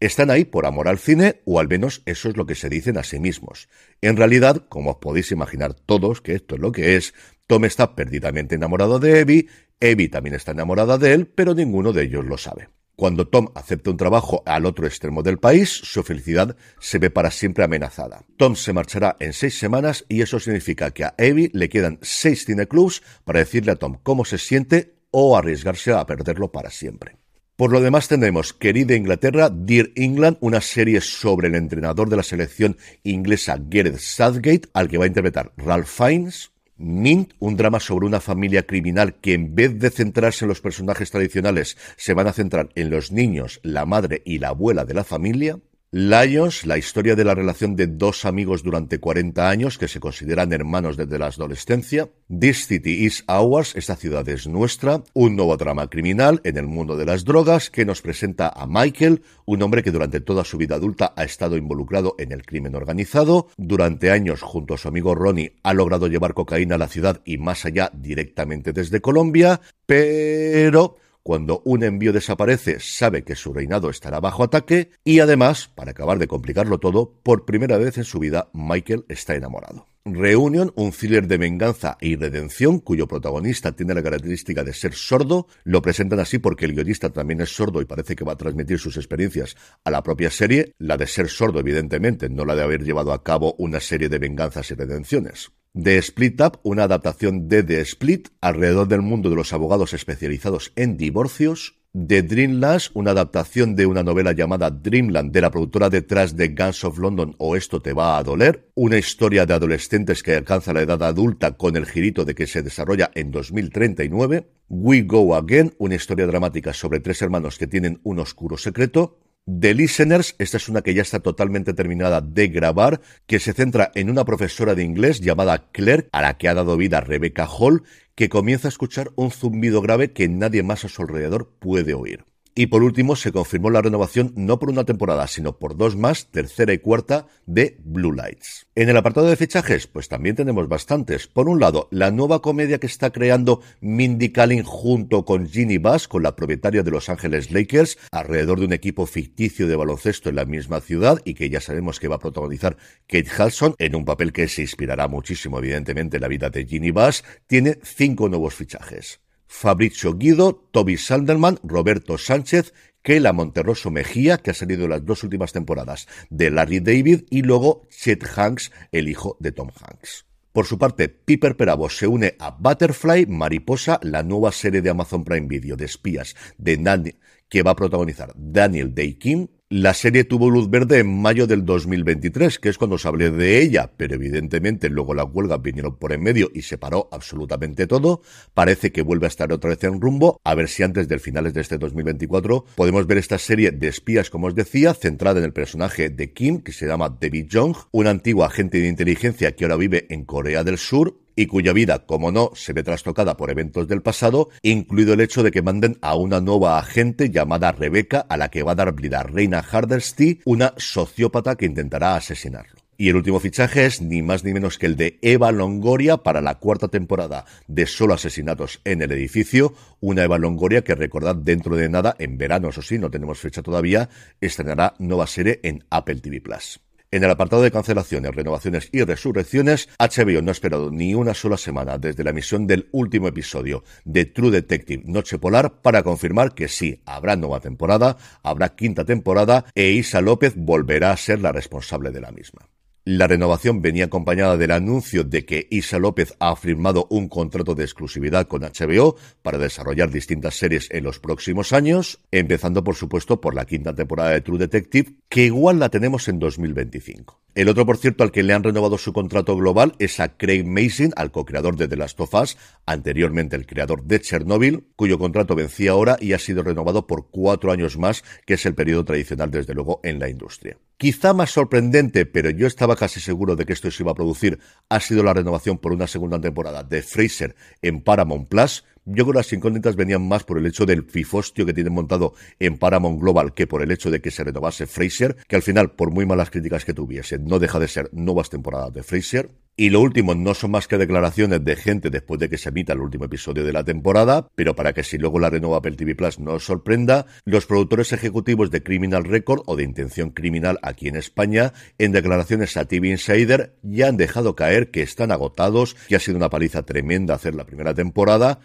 Están 0.00 0.30
ahí 0.30 0.44
por 0.44 0.66
amor 0.66 0.88
al 0.88 0.98
cine, 0.98 1.40
o 1.44 1.60
al 1.60 1.68
menos 1.68 2.02
eso 2.06 2.28
es 2.28 2.36
lo 2.36 2.44
que 2.44 2.56
se 2.56 2.68
dicen 2.68 2.98
a 2.98 3.04
sí 3.04 3.20
mismos. 3.20 3.68
En 4.00 4.16
realidad, 4.16 4.66
como 4.68 4.90
os 4.90 4.96
podéis 4.96 5.30
imaginar 5.30 5.74
todos 5.74 6.20
que 6.20 6.34
esto 6.34 6.56
es 6.56 6.60
lo 6.60 6.72
que 6.72 6.96
es, 6.96 7.14
Tom 7.52 7.66
está 7.66 7.94
perdidamente 7.94 8.54
enamorado 8.54 8.98
de 8.98 9.20
Evie, 9.20 9.46
Evie 9.78 10.08
también 10.08 10.34
está 10.34 10.52
enamorada 10.52 10.96
de 10.96 11.12
él, 11.12 11.26
pero 11.26 11.54
ninguno 11.54 11.92
de 11.92 12.04
ellos 12.04 12.24
lo 12.24 12.38
sabe. 12.38 12.70
Cuando 12.96 13.28
Tom 13.28 13.48
acepta 13.54 13.90
un 13.90 13.98
trabajo 13.98 14.42
al 14.46 14.64
otro 14.64 14.86
extremo 14.86 15.22
del 15.22 15.38
país, 15.38 15.68
su 15.68 16.02
felicidad 16.02 16.56
se 16.80 16.98
ve 16.98 17.10
para 17.10 17.30
siempre 17.30 17.62
amenazada. 17.62 18.24
Tom 18.38 18.56
se 18.56 18.72
marchará 18.72 19.18
en 19.20 19.34
seis 19.34 19.58
semanas 19.58 20.06
y 20.08 20.22
eso 20.22 20.40
significa 20.40 20.92
que 20.92 21.04
a 21.04 21.14
Evie 21.18 21.50
le 21.52 21.68
quedan 21.68 21.98
seis 22.00 22.46
cineclubs 22.46 23.02
para 23.22 23.40
decirle 23.40 23.72
a 23.72 23.76
Tom 23.76 23.98
cómo 24.02 24.24
se 24.24 24.38
siente 24.38 24.94
o 25.10 25.36
arriesgarse 25.36 25.92
a 25.92 26.06
perderlo 26.06 26.52
para 26.52 26.70
siempre. 26.70 27.18
Por 27.56 27.70
lo 27.70 27.82
demás 27.82 28.08
tendremos 28.08 28.54
Querida 28.54 28.96
Inglaterra, 28.96 29.50
Dear 29.50 29.90
England, 29.94 30.38
una 30.40 30.62
serie 30.62 31.02
sobre 31.02 31.48
el 31.48 31.54
entrenador 31.54 32.08
de 32.08 32.16
la 32.16 32.22
selección 32.22 32.78
inglesa 33.02 33.58
Gareth 33.60 33.98
Southgate, 33.98 34.70
al 34.72 34.88
que 34.88 34.96
va 34.96 35.04
a 35.04 35.08
interpretar 35.08 35.52
Ralph 35.58 35.86
Fiennes, 35.86 36.51
Mint, 36.82 37.32
un 37.38 37.56
drama 37.56 37.78
sobre 37.78 38.06
una 38.06 38.20
familia 38.20 38.66
criminal 38.66 39.14
que 39.14 39.34
en 39.34 39.54
vez 39.54 39.78
de 39.78 39.90
centrarse 39.90 40.44
en 40.44 40.48
los 40.48 40.60
personajes 40.60 41.10
tradicionales, 41.10 41.78
se 41.96 42.12
van 42.12 42.26
a 42.26 42.32
centrar 42.32 42.70
en 42.74 42.90
los 42.90 43.12
niños, 43.12 43.60
la 43.62 43.86
madre 43.86 44.20
y 44.24 44.40
la 44.40 44.48
abuela 44.48 44.84
de 44.84 44.94
la 44.94 45.04
familia. 45.04 45.58
Lions, 45.94 46.64
la 46.64 46.78
historia 46.78 47.14
de 47.14 47.22
la 47.22 47.34
relación 47.34 47.76
de 47.76 47.86
dos 47.86 48.24
amigos 48.24 48.62
durante 48.62 48.98
40 48.98 49.46
años 49.46 49.76
que 49.76 49.88
se 49.88 50.00
consideran 50.00 50.50
hermanos 50.54 50.96
desde 50.96 51.18
la 51.18 51.26
adolescencia. 51.26 52.08
This 52.30 52.66
City 52.66 53.04
is 53.04 53.24
Ours, 53.28 53.76
esta 53.76 53.94
ciudad 53.96 54.26
es 54.30 54.46
nuestra. 54.46 55.04
Un 55.12 55.36
nuevo 55.36 55.54
drama 55.58 55.90
criminal 55.90 56.40
en 56.44 56.56
el 56.56 56.66
mundo 56.66 56.96
de 56.96 57.04
las 57.04 57.26
drogas 57.26 57.68
que 57.68 57.84
nos 57.84 58.00
presenta 58.00 58.48
a 58.48 58.66
Michael, 58.66 59.20
un 59.44 59.60
hombre 59.60 59.82
que 59.82 59.90
durante 59.90 60.20
toda 60.20 60.44
su 60.44 60.56
vida 60.56 60.76
adulta 60.76 61.12
ha 61.14 61.24
estado 61.24 61.58
involucrado 61.58 62.14
en 62.16 62.32
el 62.32 62.46
crimen 62.46 62.74
organizado. 62.74 63.48
Durante 63.58 64.10
años, 64.10 64.40
junto 64.40 64.72
a 64.72 64.78
su 64.78 64.88
amigo 64.88 65.14
Ronnie, 65.14 65.56
ha 65.62 65.74
logrado 65.74 66.06
llevar 66.06 66.32
cocaína 66.32 66.76
a 66.76 66.78
la 66.78 66.88
ciudad 66.88 67.20
y 67.26 67.36
más 67.36 67.66
allá 67.66 67.90
directamente 67.92 68.72
desde 68.72 69.02
Colombia, 69.02 69.60
pero 69.84 70.96
cuando 71.22 71.62
un 71.64 71.84
envío 71.84 72.12
desaparece, 72.12 72.78
sabe 72.80 73.22
que 73.22 73.36
su 73.36 73.52
reinado 73.52 73.90
estará 73.90 74.20
bajo 74.20 74.42
ataque 74.42 74.90
y 75.04 75.20
además, 75.20 75.70
para 75.74 75.92
acabar 75.92 76.18
de 76.18 76.28
complicarlo 76.28 76.78
todo, 76.78 77.20
por 77.22 77.44
primera 77.44 77.78
vez 77.78 77.98
en 77.98 78.04
su 78.04 78.18
vida, 78.18 78.50
Michael 78.52 79.04
está 79.08 79.34
enamorado. 79.34 79.86
Reunion, 80.04 80.72
un 80.74 80.90
thriller 80.90 81.28
de 81.28 81.38
venganza 81.38 81.96
y 82.00 82.16
redención 82.16 82.80
cuyo 82.80 83.06
protagonista 83.06 83.70
tiene 83.70 83.94
la 83.94 84.02
característica 84.02 84.64
de 84.64 84.72
ser 84.72 84.94
sordo. 84.94 85.46
Lo 85.62 85.80
presentan 85.80 86.18
así 86.18 86.38
porque 86.38 86.64
el 86.64 86.74
guionista 86.74 87.10
también 87.10 87.40
es 87.40 87.54
sordo 87.54 87.80
y 87.80 87.84
parece 87.84 88.16
que 88.16 88.24
va 88.24 88.32
a 88.32 88.36
transmitir 88.36 88.80
sus 88.80 88.96
experiencias 88.96 89.56
a 89.84 89.92
la 89.92 90.02
propia 90.02 90.30
serie. 90.30 90.74
La 90.78 90.96
de 90.96 91.06
ser 91.06 91.28
sordo, 91.28 91.60
evidentemente, 91.60 92.28
no 92.28 92.44
la 92.44 92.56
de 92.56 92.62
haber 92.62 92.82
llevado 92.82 93.12
a 93.12 93.22
cabo 93.22 93.54
una 93.58 93.78
serie 93.78 94.08
de 94.08 94.18
venganzas 94.18 94.72
y 94.72 94.74
redenciones. 94.74 95.52
The 95.74 95.96
Split 95.98 96.38
Up, 96.42 96.60
una 96.64 96.84
adaptación 96.84 97.48
de 97.48 97.62
The 97.62 97.80
Split 97.80 98.28
alrededor 98.42 98.88
del 98.88 99.00
mundo 99.00 99.30
de 99.30 99.36
los 99.36 99.54
abogados 99.54 99.94
especializados 99.94 100.70
en 100.76 100.98
divorcios. 100.98 101.78
The 101.94 102.22
Dreamland, 102.22 102.82
una 102.92 103.12
adaptación 103.12 103.74
de 103.74 103.86
una 103.86 104.02
novela 104.02 104.32
llamada 104.32 104.70
Dreamland 104.70 105.32
de 105.32 105.40
la 105.40 105.50
productora 105.50 105.88
detrás 105.88 106.36
de 106.36 106.48
Guns 106.48 106.84
of 106.84 106.98
London 106.98 107.34
o 107.38 107.56
Esto 107.56 107.80
te 107.80 107.94
va 107.94 108.18
a 108.18 108.22
doler, 108.22 108.68
una 108.74 108.98
historia 108.98 109.46
de 109.46 109.54
adolescentes 109.54 110.22
que 110.22 110.34
alcanza 110.34 110.74
la 110.74 110.82
edad 110.82 111.02
adulta 111.02 111.56
con 111.56 111.74
el 111.76 111.86
girito 111.86 112.26
de 112.26 112.34
que 112.34 112.46
se 112.46 112.62
desarrolla 112.62 113.10
en 113.14 113.30
2039, 113.30 114.46
We 114.68 115.02
Go 115.02 115.34
Again, 115.34 115.74
una 115.78 115.94
historia 115.94 116.26
dramática 116.26 116.74
sobre 116.74 117.00
tres 117.00 117.22
hermanos 117.22 117.56
que 117.56 117.66
tienen 117.66 117.98
un 118.04 118.18
oscuro 118.18 118.58
secreto, 118.58 119.18
The 119.44 119.74
Listeners, 119.74 120.36
esta 120.38 120.56
es 120.56 120.68
una 120.68 120.82
que 120.82 120.94
ya 120.94 121.02
está 121.02 121.18
totalmente 121.18 121.74
terminada 121.74 122.20
de 122.20 122.46
grabar, 122.46 123.00
que 123.26 123.40
se 123.40 123.52
centra 123.52 123.90
en 123.96 124.08
una 124.08 124.24
profesora 124.24 124.76
de 124.76 124.84
inglés 124.84 125.20
llamada 125.20 125.68
Claire, 125.72 126.08
a 126.12 126.22
la 126.22 126.38
que 126.38 126.48
ha 126.48 126.54
dado 126.54 126.76
vida 126.76 127.00
Rebecca 127.00 127.48
Hall, 127.48 127.82
que 128.14 128.28
comienza 128.28 128.68
a 128.68 128.70
escuchar 128.70 129.10
un 129.16 129.32
zumbido 129.32 129.80
grave 129.82 130.12
que 130.12 130.28
nadie 130.28 130.62
más 130.62 130.84
a 130.84 130.88
su 130.88 131.02
alrededor 131.02 131.50
puede 131.58 131.92
oír. 131.92 132.24
Y 132.54 132.66
por 132.66 132.82
último, 132.82 133.16
se 133.16 133.32
confirmó 133.32 133.70
la 133.70 133.80
renovación 133.80 134.34
no 134.36 134.58
por 134.58 134.68
una 134.68 134.84
temporada, 134.84 135.26
sino 135.26 135.58
por 135.58 135.74
dos 135.74 135.96
más, 135.96 136.30
tercera 136.30 136.74
y 136.74 136.78
cuarta, 136.78 137.26
de 137.46 137.78
Blue 137.82 138.12
Lights. 138.12 138.66
En 138.74 138.90
el 138.90 138.96
apartado 138.98 139.26
de 139.26 139.36
fichajes, 139.36 139.86
pues 139.86 140.08
también 140.08 140.36
tenemos 140.36 140.68
bastantes. 140.68 141.28
Por 141.28 141.48
un 141.48 141.60
lado, 141.60 141.88
la 141.90 142.10
nueva 142.10 142.42
comedia 142.42 142.78
que 142.78 142.86
está 142.86 143.10
creando 143.10 143.62
Mindy 143.80 144.32
Kaling 144.32 144.64
junto 144.64 145.24
con 145.24 145.48
Ginny 145.48 145.78
Bass, 145.78 146.08
con 146.08 146.22
la 146.22 146.36
propietaria 146.36 146.82
de 146.82 146.90
Los 146.90 147.08
Ángeles 147.08 147.50
Lakers, 147.50 147.96
alrededor 148.10 148.58
de 148.60 148.66
un 148.66 148.74
equipo 148.74 149.06
ficticio 149.06 149.66
de 149.66 149.76
baloncesto 149.76 150.28
en 150.28 150.36
la 150.36 150.44
misma 150.44 150.82
ciudad 150.82 151.22
y 151.24 151.32
que 151.32 151.48
ya 151.48 151.62
sabemos 151.62 152.00
que 152.00 152.08
va 152.08 152.16
a 152.16 152.20
protagonizar 152.20 152.76
Kate 153.06 153.30
Hudson 153.38 153.74
en 153.78 153.94
un 153.94 154.04
papel 154.04 154.30
que 154.30 154.46
se 154.48 154.60
inspirará 154.60 155.08
muchísimo, 155.08 155.58
evidentemente, 155.58 156.18
en 156.18 156.20
la 156.20 156.28
vida 156.28 156.50
de 156.50 156.66
Ginny 156.66 156.90
Bass, 156.90 157.24
tiene 157.46 157.78
cinco 157.82 158.28
nuevos 158.28 158.54
fichajes. 158.54 159.22
Fabrizio 159.52 160.14
Guido, 160.14 160.66
Toby 160.72 160.96
Sanderman, 160.96 161.60
Roberto 161.62 162.16
Sánchez, 162.16 162.72
Keila 163.02 163.32
Monterroso 163.34 163.90
Mejía, 163.90 164.38
que 164.38 164.50
ha 164.50 164.54
salido 164.54 164.84
en 164.84 164.90
las 164.90 165.04
dos 165.04 165.22
últimas 165.22 165.52
temporadas 165.52 166.08
de 166.30 166.50
Larry 166.50 166.80
David, 166.80 167.24
y 167.28 167.42
luego 167.42 167.86
Chet 167.90 168.24
Hanks, 168.34 168.72
el 168.90 169.08
hijo 169.08 169.36
de 169.40 169.52
Tom 169.52 169.68
Hanks. 169.68 170.24
Por 170.52 170.66
su 170.66 170.78
parte, 170.78 171.08
Piper 171.08 171.56
Perabo 171.56 171.90
se 171.90 172.06
une 172.06 172.34
a 172.40 172.50
Butterfly, 172.50 173.26
Mariposa, 173.26 174.00
la 174.02 174.22
nueva 174.22 174.52
serie 174.52 174.80
de 174.80 174.90
Amazon 174.90 175.22
Prime 175.22 175.46
Video 175.46 175.76
de 175.76 175.84
espías 175.84 176.34
de 176.56 176.78
Nanny, 176.78 177.14
que 177.48 177.62
va 177.62 177.72
a 177.72 177.76
protagonizar 177.76 178.32
Daniel 178.34 178.94
Day 178.94 179.14
Kim, 179.14 179.48
la 179.72 179.94
serie 179.94 180.24
tuvo 180.24 180.50
luz 180.50 180.68
verde 180.68 180.98
en 180.98 181.22
mayo 181.22 181.46
del 181.46 181.64
2023, 181.64 182.58
que 182.58 182.68
es 182.68 182.76
cuando 182.76 182.98
se 182.98 183.08
hablé 183.08 183.30
de 183.30 183.62
ella, 183.62 183.90
pero 183.96 184.16
evidentemente 184.16 184.90
luego 184.90 185.14
las 185.14 185.24
huelgas 185.32 185.62
vinieron 185.62 185.96
por 185.96 186.12
en 186.12 186.22
medio 186.22 186.50
y 186.52 186.60
se 186.60 186.76
paró 186.76 187.08
absolutamente 187.10 187.86
todo. 187.86 188.20
Parece 188.52 188.92
que 188.92 189.00
vuelve 189.00 189.24
a 189.24 189.28
estar 189.28 189.50
otra 189.50 189.70
vez 189.70 189.82
en 189.84 189.98
rumbo, 189.98 190.38
a 190.44 190.54
ver 190.54 190.68
si 190.68 190.82
antes 190.82 191.08
del 191.08 191.20
finales 191.20 191.54
de 191.54 191.62
este 191.62 191.78
2024 191.78 192.66
podemos 192.74 193.06
ver 193.06 193.16
esta 193.16 193.38
serie 193.38 193.70
de 193.70 193.88
espías, 193.88 194.28
como 194.28 194.48
os 194.48 194.54
decía, 194.54 194.92
centrada 194.92 195.38
en 195.38 195.46
el 195.46 195.54
personaje 195.54 196.10
de 196.10 196.34
Kim, 196.34 196.60
que 196.60 196.72
se 196.72 196.86
llama 196.86 197.16
David 197.18 197.48
Jong, 197.50 197.74
un 197.92 198.08
antiguo 198.08 198.44
agente 198.44 198.78
de 198.78 198.88
inteligencia 198.88 199.56
que 199.56 199.64
ahora 199.64 199.76
vive 199.76 200.06
en 200.10 200.26
Corea 200.26 200.64
del 200.64 200.76
Sur, 200.76 201.21
y 201.36 201.46
cuya 201.46 201.72
vida, 201.72 202.06
como 202.06 202.32
no, 202.32 202.50
se 202.54 202.72
ve 202.72 202.82
trastocada 202.82 203.36
por 203.36 203.50
eventos 203.50 203.88
del 203.88 204.02
pasado, 204.02 204.50
incluido 204.62 205.14
el 205.14 205.20
hecho 205.20 205.42
de 205.42 205.50
que 205.50 205.62
manden 205.62 205.98
a 206.00 206.16
una 206.16 206.40
nueva 206.40 206.78
agente 206.78 207.30
llamada 207.30 207.72
Rebecca, 207.72 208.26
a 208.28 208.36
la 208.36 208.50
que 208.50 208.62
va 208.62 208.72
a 208.72 208.76
dar 208.76 208.94
vida 208.94 209.22
Reina 209.22 209.62
Hardesty, 209.62 210.40
una 210.44 210.74
sociópata 210.76 211.56
que 211.56 211.66
intentará 211.66 212.16
asesinarlo. 212.16 212.82
Y 212.98 213.08
el 213.08 213.16
último 213.16 213.40
fichaje 213.40 213.86
es 213.86 214.00
ni 214.00 214.22
más 214.22 214.44
ni 214.44 214.52
menos 214.52 214.78
que 214.78 214.86
el 214.86 214.96
de 214.96 215.18
Eva 215.22 215.50
Longoria 215.50 216.18
para 216.18 216.40
la 216.40 216.60
cuarta 216.60 216.88
temporada 216.88 217.46
de 217.66 217.86
Solo 217.86 218.14
Asesinatos 218.14 218.80
en 218.84 219.02
el 219.02 219.10
Edificio. 219.10 219.74
Una 220.00 220.22
Eva 220.22 220.38
Longoria 220.38 220.84
que 220.84 220.94
recordad 220.94 221.34
dentro 221.34 221.74
de 221.74 221.88
nada, 221.88 222.14
en 222.18 222.38
verano, 222.38 222.68
eso 222.68 222.82
sí, 222.82 222.98
no 222.98 223.10
tenemos 223.10 223.40
fecha 223.40 223.62
todavía, 223.62 224.08
estrenará 224.40 224.94
nueva 224.98 225.26
serie 225.26 225.58
en 225.64 225.84
Apple 225.90 226.20
TV 226.20 226.40
Plus. 226.40 226.80
En 227.12 227.22
el 227.22 227.30
apartado 227.30 227.60
de 227.60 227.70
cancelaciones, 227.70 228.34
renovaciones 228.34 228.88
y 228.90 229.02
resurrecciones, 229.02 229.90
HBO 229.98 230.40
no 230.40 230.48
ha 230.48 230.52
esperado 230.52 230.90
ni 230.90 231.14
una 231.14 231.34
sola 231.34 231.58
semana 231.58 231.98
desde 231.98 232.24
la 232.24 232.30
emisión 232.30 232.66
del 232.66 232.88
último 232.90 233.28
episodio 233.28 233.84
de 234.06 234.24
True 234.24 234.50
Detective 234.50 235.02
Noche 235.04 235.38
Polar 235.38 235.82
para 235.82 236.02
confirmar 236.02 236.54
que 236.54 236.68
sí, 236.68 237.02
habrá 237.04 237.36
nueva 237.36 237.60
temporada, 237.60 238.16
habrá 238.42 238.70
quinta 238.70 239.04
temporada 239.04 239.66
e 239.74 239.90
Isa 239.90 240.22
López 240.22 240.54
volverá 240.56 241.10
a 241.10 241.18
ser 241.18 241.40
la 241.40 241.52
responsable 241.52 242.12
de 242.12 242.22
la 242.22 242.32
misma. 242.32 242.71
La 243.04 243.26
renovación 243.26 243.82
venía 243.82 244.04
acompañada 244.04 244.56
del 244.56 244.70
anuncio 244.70 245.24
de 245.24 245.44
que 245.44 245.66
Isa 245.70 245.98
López 245.98 246.36
ha 246.38 246.54
firmado 246.54 247.08
un 247.10 247.28
contrato 247.28 247.74
de 247.74 247.82
exclusividad 247.82 248.46
con 248.46 248.62
HBO 248.62 249.16
para 249.42 249.58
desarrollar 249.58 250.12
distintas 250.12 250.54
series 250.54 250.88
en 250.92 251.02
los 251.02 251.18
próximos 251.18 251.72
años, 251.72 252.20
empezando 252.30 252.84
por 252.84 252.94
supuesto 252.94 253.40
por 253.40 253.56
la 253.56 253.64
quinta 253.64 253.92
temporada 253.92 254.30
de 254.30 254.40
True 254.40 254.60
Detective, 254.60 255.14
que 255.28 255.46
igual 255.46 255.80
la 255.80 255.88
tenemos 255.88 256.28
en 256.28 256.38
2025. 256.38 257.40
El 257.56 257.68
otro, 257.68 257.84
por 257.84 257.98
cierto, 257.98 258.22
al 258.22 258.30
que 258.30 258.44
le 258.44 258.54
han 258.54 258.62
renovado 258.62 258.96
su 258.96 259.12
contrato 259.12 259.56
global 259.56 259.94
es 259.98 260.20
a 260.20 260.36
Craig 260.36 260.62
Mason, 260.62 261.12
al 261.16 261.32
co-creador 261.32 261.74
de 261.74 261.88
The 261.88 261.96
Last 261.96 262.20
of 262.20 262.32
Us, 262.34 262.56
anteriormente 262.86 263.56
el 263.56 263.66
creador 263.66 264.04
de 264.04 264.20
Chernobyl, 264.20 264.84
cuyo 264.94 265.18
contrato 265.18 265.56
vencía 265.56 265.90
ahora 265.90 266.18
y 266.20 266.34
ha 266.34 266.38
sido 266.38 266.62
renovado 266.62 267.08
por 267.08 267.30
cuatro 267.30 267.72
años 267.72 267.98
más, 267.98 268.22
que 268.46 268.54
es 268.54 268.64
el 268.64 268.76
periodo 268.76 269.04
tradicional, 269.04 269.50
desde 269.50 269.74
luego, 269.74 269.98
en 270.04 270.20
la 270.20 270.28
industria. 270.28 270.78
Quizá 271.02 271.34
más 271.34 271.50
sorprendente, 271.50 272.26
pero 272.26 272.48
yo 272.50 272.68
estaba 272.68 272.94
casi 272.94 273.18
seguro 273.18 273.56
de 273.56 273.66
que 273.66 273.72
esto 273.72 273.90
se 273.90 274.04
iba 274.04 274.12
a 274.12 274.14
producir, 274.14 274.60
ha 274.88 275.00
sido 275.00 275.24
la 275.24 275.34
renovación 275.34 275.76
por 275.76 275.90
una 275.90 276.06
segunda 276.06 276.40
temporada 276.40 276.84
de 276.84 277.02
Fraser 277.02 277.56
en 277.82 278.02
Paramount 278.02 278.48
Plus. 278.48 278.84
Yo 279.04 279.24
creo 279.24 279.32
que 279.32 279.38
las 279.38 279.52
incógnitas 279.52 279.96
venían 279.96 280.26
más 280.28 280.44
por 280.44 280.58
el 280.58 280.66
hecho 280.66 280.86
del 280.86 281.04
pifostio 281.04 281.66
que 281.66 281.74
tienen 281.74 281.92
montado 281.92 282.34
en 282.60 282.78
Paramount 282.78 283.20
Global 283.20 283.52
que 283.52 283.66
por 283.66 283.82
el 283.82 283.90
hecho 283.90 284.12
de 284.12 284.20
que 284.20 284.30
se 284.30 284.44
renovase 284.44 284.86
Fraser, 284.86 285.36
que 285.48 285.56
al 285.56 285.62
final, 285.62 285.90
por 285.90 286.12
muy 286.12 286.24
malas 286.24 286.50
críticas 286.50 286.84
que 286.84 286.94
tuviese, 286.94 287.40
no 287.40 287.58
deja 287.58 287.80
de 287.80 287.88
ser 287.88 288.10
nuevas 288.12 288.48
temporadas 288.48 288.92
de 288.94 289.02
Fraser. 289.02 289.50
Y 289.74 289.88
lo 289.88 290.02
último 290.02 290.34
no 290.34 290.52
son 290.52 290.72
más 290.72 290.86
que 290.86 290.98
declaraciones 290.98 291.64
de 291.64 291.76
gente 291.76 292.10
después 292.10 292.38
de 292.38 292.50
que 292.50 292.58
se 292.58 292.68
emita 292.68 292.92
el 292.92 293.00
último 293.00 293.24
episodio 293.24 293.64
de 293.64 293.72
la 293.72 293.82
temporada, 293.82 294.46
pero 294.54 294.76
para 294.76 294.92
que 294.92 295.02
si 295.02 295.16
luego 295.16 295.38
la 295.38 295.48
renueva 295.48 295.78
Apple 295.78 295.96
TV 295.96 296.14
Plus 296.14 296.38
no 296.38 296.52
os 296.52 296.64
sorprenda, 296.66 297.24
los 297.46 297.64
productores 297.64 298.12
ejecutivos 298.12 298.70
de 298.70 298.82
Criminal 298.82 299.24
Record 299.24 299.62
o 299.64 299.74
de 299.74 299.84
Intención 299.84 300.30
Criminal 300.30 300.78
aquí 300.82 301.08
en 301.08 301.16
España, 301.16 301.72
en 301.96 302.12
declaraciones 302.12 302.76
a 302.76 302.84
TV 302.84 303.08
Insider, 303.08 303.74
ya 303.82 304.08
han 304.08 304.18
dejado 304.18 304.54
caer 304.54 304.90
que 304.90 305.00
están 305.00 305.32
agotados, 305.32 305.96
que 306.06 306.16
ha 306.16 306.20
sido 306.20 306.36
una 306.36 306.50
paliza 306.50 306.82
tremenda 306.82 307.34
hacer 307.34 307.54
la 307.54 307.64
primera 307.64 307.94
temporada, 307.94 308.60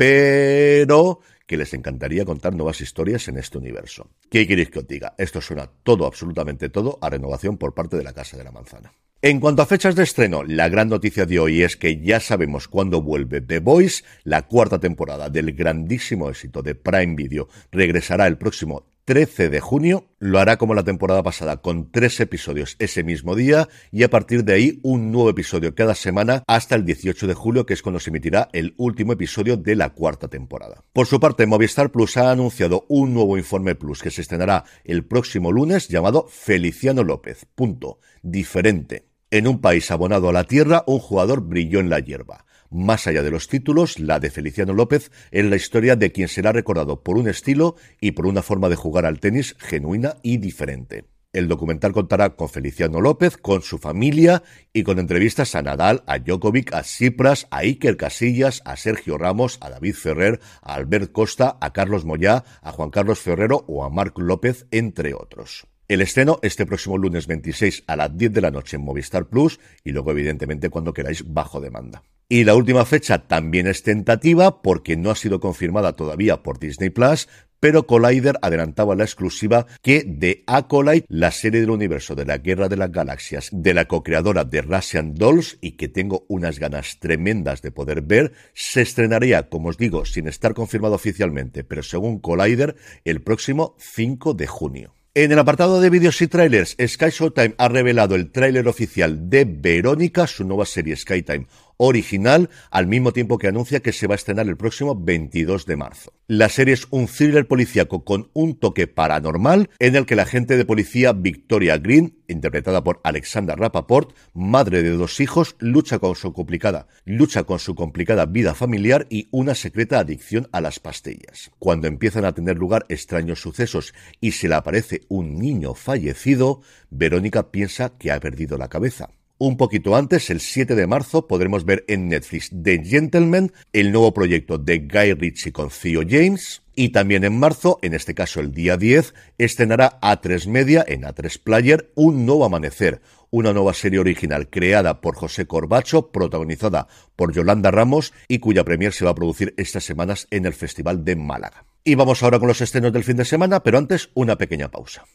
pero 0.00 1.20
que 1.46 1.58
les 1.58 1.74
encantaría 1.74 2.24
contar 2.24 2.54
nuevas 2.54 2.80
historias 2.80 3.28
en 3.28 3.36
este 3.36 3.58
universo. 3.58 4.08
¿Qué 4.30 4.48
queréis 4.48 4.70
que 4.70 4.78
os 4.78 4.88
diga? 4.88 5.12
Esto 5.18 5.42
suena 5.42 5.70
todo, 5.82 6.06
absolutamente 6.06 6.70
todo, 6.70 6.98
a 7.02 7.10
renovación 7.10 7.58
por 7.58 7.74
parte 7.74 7.98
de 7.98 8.04
la 8.04 8.14
Casa 8.14 8.38
de 8.38 8.44
la 8.44 8.50
Manzana. 8.50 8.94
En 9.20 9.40
cuanto 9.40 9.60
a 9.60 9.66
fechas 9.66 9.94
de 9.94 10.04
estreno, 10.04 10.42
la 10.42 10.70
gran 10.70 10.88
noticia 10.88 11.26
de 11.26 11.38
hoy 11.38 11.62
es 11.62 11.76
que 11.76 12.00
ya 12.00 12.18
sabemos 12.18 12.66
cuándo 12.66 13.02
vuelve 13.02 13.42
The 13.42 13.58
Voice, 13.58 14.02
la 14.24 14.46
cuarta 14.46 14.80
temporada 14.80 15.28
del 15.28 15.52
grandísimo 15.52 16.30
éxito 16.30 16.62
de 16.62 16.74
Prime 16.74 17.14
Video 17.14 17.50
regresará 17.70 18.26
el 18.26 18.38
próximo 18.38 18.89
13 19.10 19.48
de 19.48 19.58
junio, 19.58 20.06
lo 20.20 20.38
hará 20.38 20.56
como 20.56 20.72
la 20.72 20.84
temporada 20.84 21.24
pasada, 21.24 21.56
con 21.56 21.90
tres 21.90 22.20
episodios 22.20 22.76
ese 22.78 23.02
mismo 23.02 23.34
día 23.34 23.68
y 23.90 24.04
a 24.04 24.08
partir 24.08 24.44
de 24.44 24.52
ahí 24.52 24.78
un 24.84 25.10
nuevo 25.10 25.28
episodio 25.30 25.74
cada 25.74 25.96
semana 25.96 26.44
hasta 26.46 26.76
el 26.76 26.84
18 26.84 27.26
de 27.26 27.34
julio, 27.34 27.66
que 27.66 27.74
es 27.74 27.82
cuando 27.82 27.98
se 27.98 28.10
emitirá 28.10 28.48
el 28.52 28.72
último 28.76 29.14
episodio 29.14 29.56
de 29.56 29.74
la 29.74 29.90
cuarta 29.90 30.28
temporada. 30.28 30.84
Por 30.92 31.08
su 31.08 31.18
parte, 31.18 31.44
Movistar 31.44 31.90
Plus 31.90 32.18
ha 32.18 32.30
anunciado 32.30 32.86
un 32.88 33.12
nuevo 33.12 33.36
informe 33.36 33.74
Plus 33.74 34.00
que 34.00 34.12
se 34.12 34.20
estrenará 34.20 34.62
el 34.84 35.04
próximo 35.04 35.50
lunes 35.50 35.88
llamado 35.88 36.28
Feliciano 36.28 37.02
López. 37.02 37.48
Punto. 37.56 37.98
Diferente. 38.22 39.08
En 39.32 39.48
un 39.48 39.60
país 39.60 39.90
abonado 39.90 40.28
a 40.28 40.32
la 40.32 40.44
tierra, 40.44 40.84
un 40.86 41.00
jugador 41.00 41.40
brilló 41.40 41.80
en 41.80 41.90
la 41.90 41.98
hierba. 41.98 42.44
Más 42.70 43.08
allá 43.08 43.22
de 43.22 43.32
los 43.32 43.48
títulos, 43.48 43.98
la 43.98 44.20
de 44.20 44.30
Feliciano 44.30 44.72
López 44.72 45.10
es 45.32 45.44
la 45.44 45.56
historia 45.56 45.96
de 45.96 46.12
quien 46.12 46.28
será 46.28 46.52
recordado 46.52 47.02
por 47.02 47.18
un 47.18 47.28
estilo 47.28 47.74
y 48.00 48.12
por 48.12 48.26
una 48.26 48.42
forma 48.42 48.68
de 48.68 48.76
jugar 48.76 49.06
al 49.06 49.18
tenis 49.18 49.56
genuina 49.58 50.16
y 50.22 50.36
diferente. 50.36 51.04
El 51.32 51.48
documental 51.48 51.92
contará 51.92 52.30
con 52.30 52.48
Feliciano 52.48 53.00
López, 53.00 53.36
con 53.36 53.62
su 53.62 53.78
familia 53.78 54.42
y 54.72 54.84
con 54.84 54.98
entrevistas 54.98 55.54
a 55.54 55.62
Nadal, 55.62 56.02
a 56.06 56.18
Djokovic, 56.18 56.72
a 56.72 56.82
Cipras, 56.82 57.46
a 57.50 57.58
Iker 57.58 57.96
Casillas, 57.96 58.62
a 58.64 58.76
Sergio 58.76 59.16
Ramos, 59.16 59.58
a 59.60 59.70
David 59.70 59.94
Ferrer, 59.94 60.40
a 60.60 60.74
Albert 60.74 61.12
Costa, 61.12 61.56
a 61.60 61.72
Carlos 61.72 62.04
Moyá, 62.04 62.44
a 62.62 62.72
Juan 62.72 62.90
Carlos 62.90 63.20
Ferrero 63.20 63.64
o 63.68 63.84
a 63.84 63.90
Marc 63.90 64.18
López, 64.18 64.66
entre 64.72 65.14
otros. 65.14 65.69
El 65.90 66.02
estreno 66.02 66.38
este 66.42 66.66
próximo 66.66 66.96
lunes 66.98 67.26
26 67.26 67.82
a 67.88 67.96
las 67.96 68.16
10 68.16 68.32
de 68.32 68.40
la 68.40 68.52
noche 68.52 68.76
en 68.76 68.82
Movistar 68.84 69.26
Plus 69.26 69.58
y 69.82 69.90
luego 69.90 70.12
evidentemente 70.12 70.70
cuando 70.70 70.92
queráis 70.92 71.24
bajo 71.26 71.60
demanda. 71.60 72.04
Y 72.28 72.44
la 72.44 72.54
última 72.54 72.84
fecha 72.84 73.26
también 73.26 73.66
es 73.66 73.82
tentativa 73.82 74.62
porque 74.62 74.96
no 74.96 75.10
ha 75.10 75.16
sido 75.16 75.40
confirmada 75.40 75.96
todavía 75.96 76.44
por 76.44 76.60
Disney 76.60 76.90
Plus, 76.90 77.26
pero 77.58 77.88
Collider 77.88 78.38
adelantaba 78.40 78.94
la 78.94 79.02
exclusiva 79.02 79.66
que 79.82 80.04
The 80.04 80.44
Acolyte, 80.46 81.06
la 81.08 81.32
serie 81.32 81.60
del 81.60 81.70
universo 81.70 82.14
de 82.14 82.24
la 82.24 82.38
Guerra 82.38 82.68
de 82.68 82.76
las 82.76 82.92
Galaxias 82.92 83.48
de 83.50 83.74
la 83.74 83.86
co-creadora 83.86 84.44
de 84.44 84.62
Russian 84.62 85.16
Dolls 85.16 85.58
y 85.60 85.72
que 85.72 85.88
tengo 85.88 86.24
unas 86.28 86.60
ganas 86.60 87.00
tremendas 87.00 87.62
de 87.62 87.72
poder 87.72 88.02
ver, 88.02 88.30
se 88.54 88.82
estrenaría, 88.82 89.48
como 89.48 89.70
os 89.70 89.76
digo, 89.76 90.04
sin 90.04 90.28
estar 90.28 90.54
confirmado 90.54 90.94
oficialmente, 90.94 91.64
pero 91.64 91.82
según 91.82 92.20
Collider, 92.20 92.76
el 93.04 93.22
próximo 93.22 93.74
5 93.80 94.34
de 94.34 94.46
junio. 94.46 94.94
En 95.22 95.30
el 95.30 95.38
apartado 95.38 95.82
de 95.82 95.90
vídeos 95.90 96.22
y 96.22 96.28
trailers, 96.28 96.74
Sky 96.82 97.10
Showtime 97.10 97.54
ha 97.58 97.68
revelado 97.68 98.14
el 98.14 98.30
tráiler 98.30 98.66
oficial 98.66 99.28
de 99.28 99.44
Verónica, 99.44 100.26
su 100.26 100.44
nueva 100.44 100.64
serie 100.64 100.96
Skytime 100.96 101.46
original, 101.82 102.50
al 102.70 102.86
mismo 102.86 103.12
tiempo 103.12 103.38
que 103.38 103.48
anuncia 103.48 103.80
que 103.80 103.92
se 103.92 104.06
va 104.06 104.14
a 104.14 104.16
estrenar 104.16 104.46
el 104.46 104.58
próximo 104.58 104.94
22 104.94 105.64
de 105.64 105.76
marzo. 105.76 106.12
La 106.26 106.50
serie 106.50 106.74
es 106.74 106.86
un 106.90 107.06
thriller 107.06 107.48
policíaco 107.48 108.04
con 108.04 108.30
un 108.34 108.54
toque 108.54 108.86
paranormal 108.86 109.70
en 109.78 109.96
el 109.96 110.04
que 110.04 110.14
la 110.14 110.22
agente 110.22 110.58
de 110.58 110.66
policía 110.66 111.14
Victoria 111.14 111.78
Green, 111.78 112.18
interpretada 112.28 112.84
por 112.84 113.00
Alexandra 113.02 113.56
Rappaport, 113.56 114.14
madre 114.34 114.82
de 114.82 114.90
dos 114.90 115.20
hijos, 115.20 115.56
lucha 115.58 115.98
con 115.98 116.14
su 116.16 116.34
complicada, 116.34 116.86
lucha 117.06 117.44
con 117.44 117.58
su 117.58 117.74
complicada 117.74 118.26
vida 118.26 118.54
familiar 118.54 119.06
y 119.08 119.28
una 119.30 119.54
secreta 119.54 119.98
adicción 119.98 120.48
a 120.52 120.60
las 120.60 120.80
pastillas. 120.80 121.50
Cuando 121.58 121.88
empiezan 121.88 122.26
a 122.26 122.34
tener 122.34 122.58
lugar 122.58 122.84
extraños 122.90 123.40
sucesos 123.40 123.94
y 124.20 124.32
se 124.32 124.48
le 124.48 124.54
aparece 124.54 125.00
un 125.08 125.38
niño 125.38 125.72
fallecido, 125.72 126.60
Verónica 126.90 127.50
piensa 127.50 127.96
que 127.96 128.12
ha 128.12 128.20
perdido 128.20 128.58
la 128.58 128.68
cabeza. 128.68 129.08
Un 129.42 129.56
poquito 129.56 129.96
antes, 129.96 130.28
el 130.28 130.38
7 130.38 130.74
de 130.74 130.86
marzo, 130.86 131.26
podremos 131.26 131.64
ver 131.64 131.86
en 131.88 132.10
Netflix 132.10 132.50
The 132.50 132.84
Gentleman, 132.84 133.50
el 133.72 133.90
nuevo 133.90 134.12
proyecto 134.12 134.58
de 134.58 134.80
Guy 134.80 135.14
Ritchie 135.14 135.50
con 135.50 135.70
Theo 135.70 136.02
James. 136.06 136.60
Y 136.74 136.90
también 136.90 137.24
en 137.24 137.38
marzo, 137.38 137.78
en 137.80 137.94
este 137.94 138.14
caso 138.14 138.40
el 138.40 138.52
día 138.52 138.76
10, 138.76 139.14
estrenará 139.38 139.98
A3 140.02 140.46
Media 140.46 140.84
en 140.86 141.04
A3 141.04 141.42
Player 141.42 141.90
Un 141.94 142.26
Nuevo 142.26 142.44
Amanecer, 142.44 143.00
una 143.30 143.54
nueva 143.54 143.72
serie 143.72 143.98
original 143.98 144.50
creada 144.50 145.00
por 145.00 145.16
José 145.16 145.46
Corbacho, 145.46 146.10
protagonizada 146.10 146.86
por 147.16 147.32
Yolanda 147.32 147.70
Ramos 147.70 148.12
y 148.28 148.40
cuya 148.40 148.64
premier 148.64 148.92
se 148.92 149.06
va 149.06 149.12
a 149.12 149.14
producir 149.14 149.54
estas 149.56 149.84
semanas 149.84 150.26
en 150.30 150.44
el 150.44 150.52
Festival 150.52 151.02
de 151.02 151.16
Málaga. 151.16 151.64
Y 151.82 151.94
vamos 151.94 152.22
ahora 152.22 152.38
con 152.38 152.48
los 152.48 152.60
estrenos 152.60 152.92
del 152.92 153.04
fin 153.04 153.16
de 153.16 153.24
semana, 153.24 153.62
pero 153.62 153.78
antes 153.78 154.10
una 154.12 154.36
pequeña 154.36 154.70
pausa. 154.70 155.06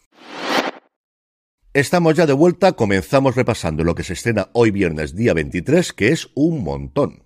Estamos 1.75 2.15
ya 2.15 2.25
de 2.25 2.31
vuelta, 2.31 2.71
comenzamos 2.71 3.35
repasando 3.35 3.83
lo 3.83 3.95
que 3.95 4.03
se 4.03 4.13
estrena 4.13 4.47
hoy 4.53 4.71
viernes 4.71 5.13
día 5.13 5.33
23, 5.33 5.91
que 5.91 6.13
es 6.13 6.29
un 6.33 6.63
montón. 6.63 7.23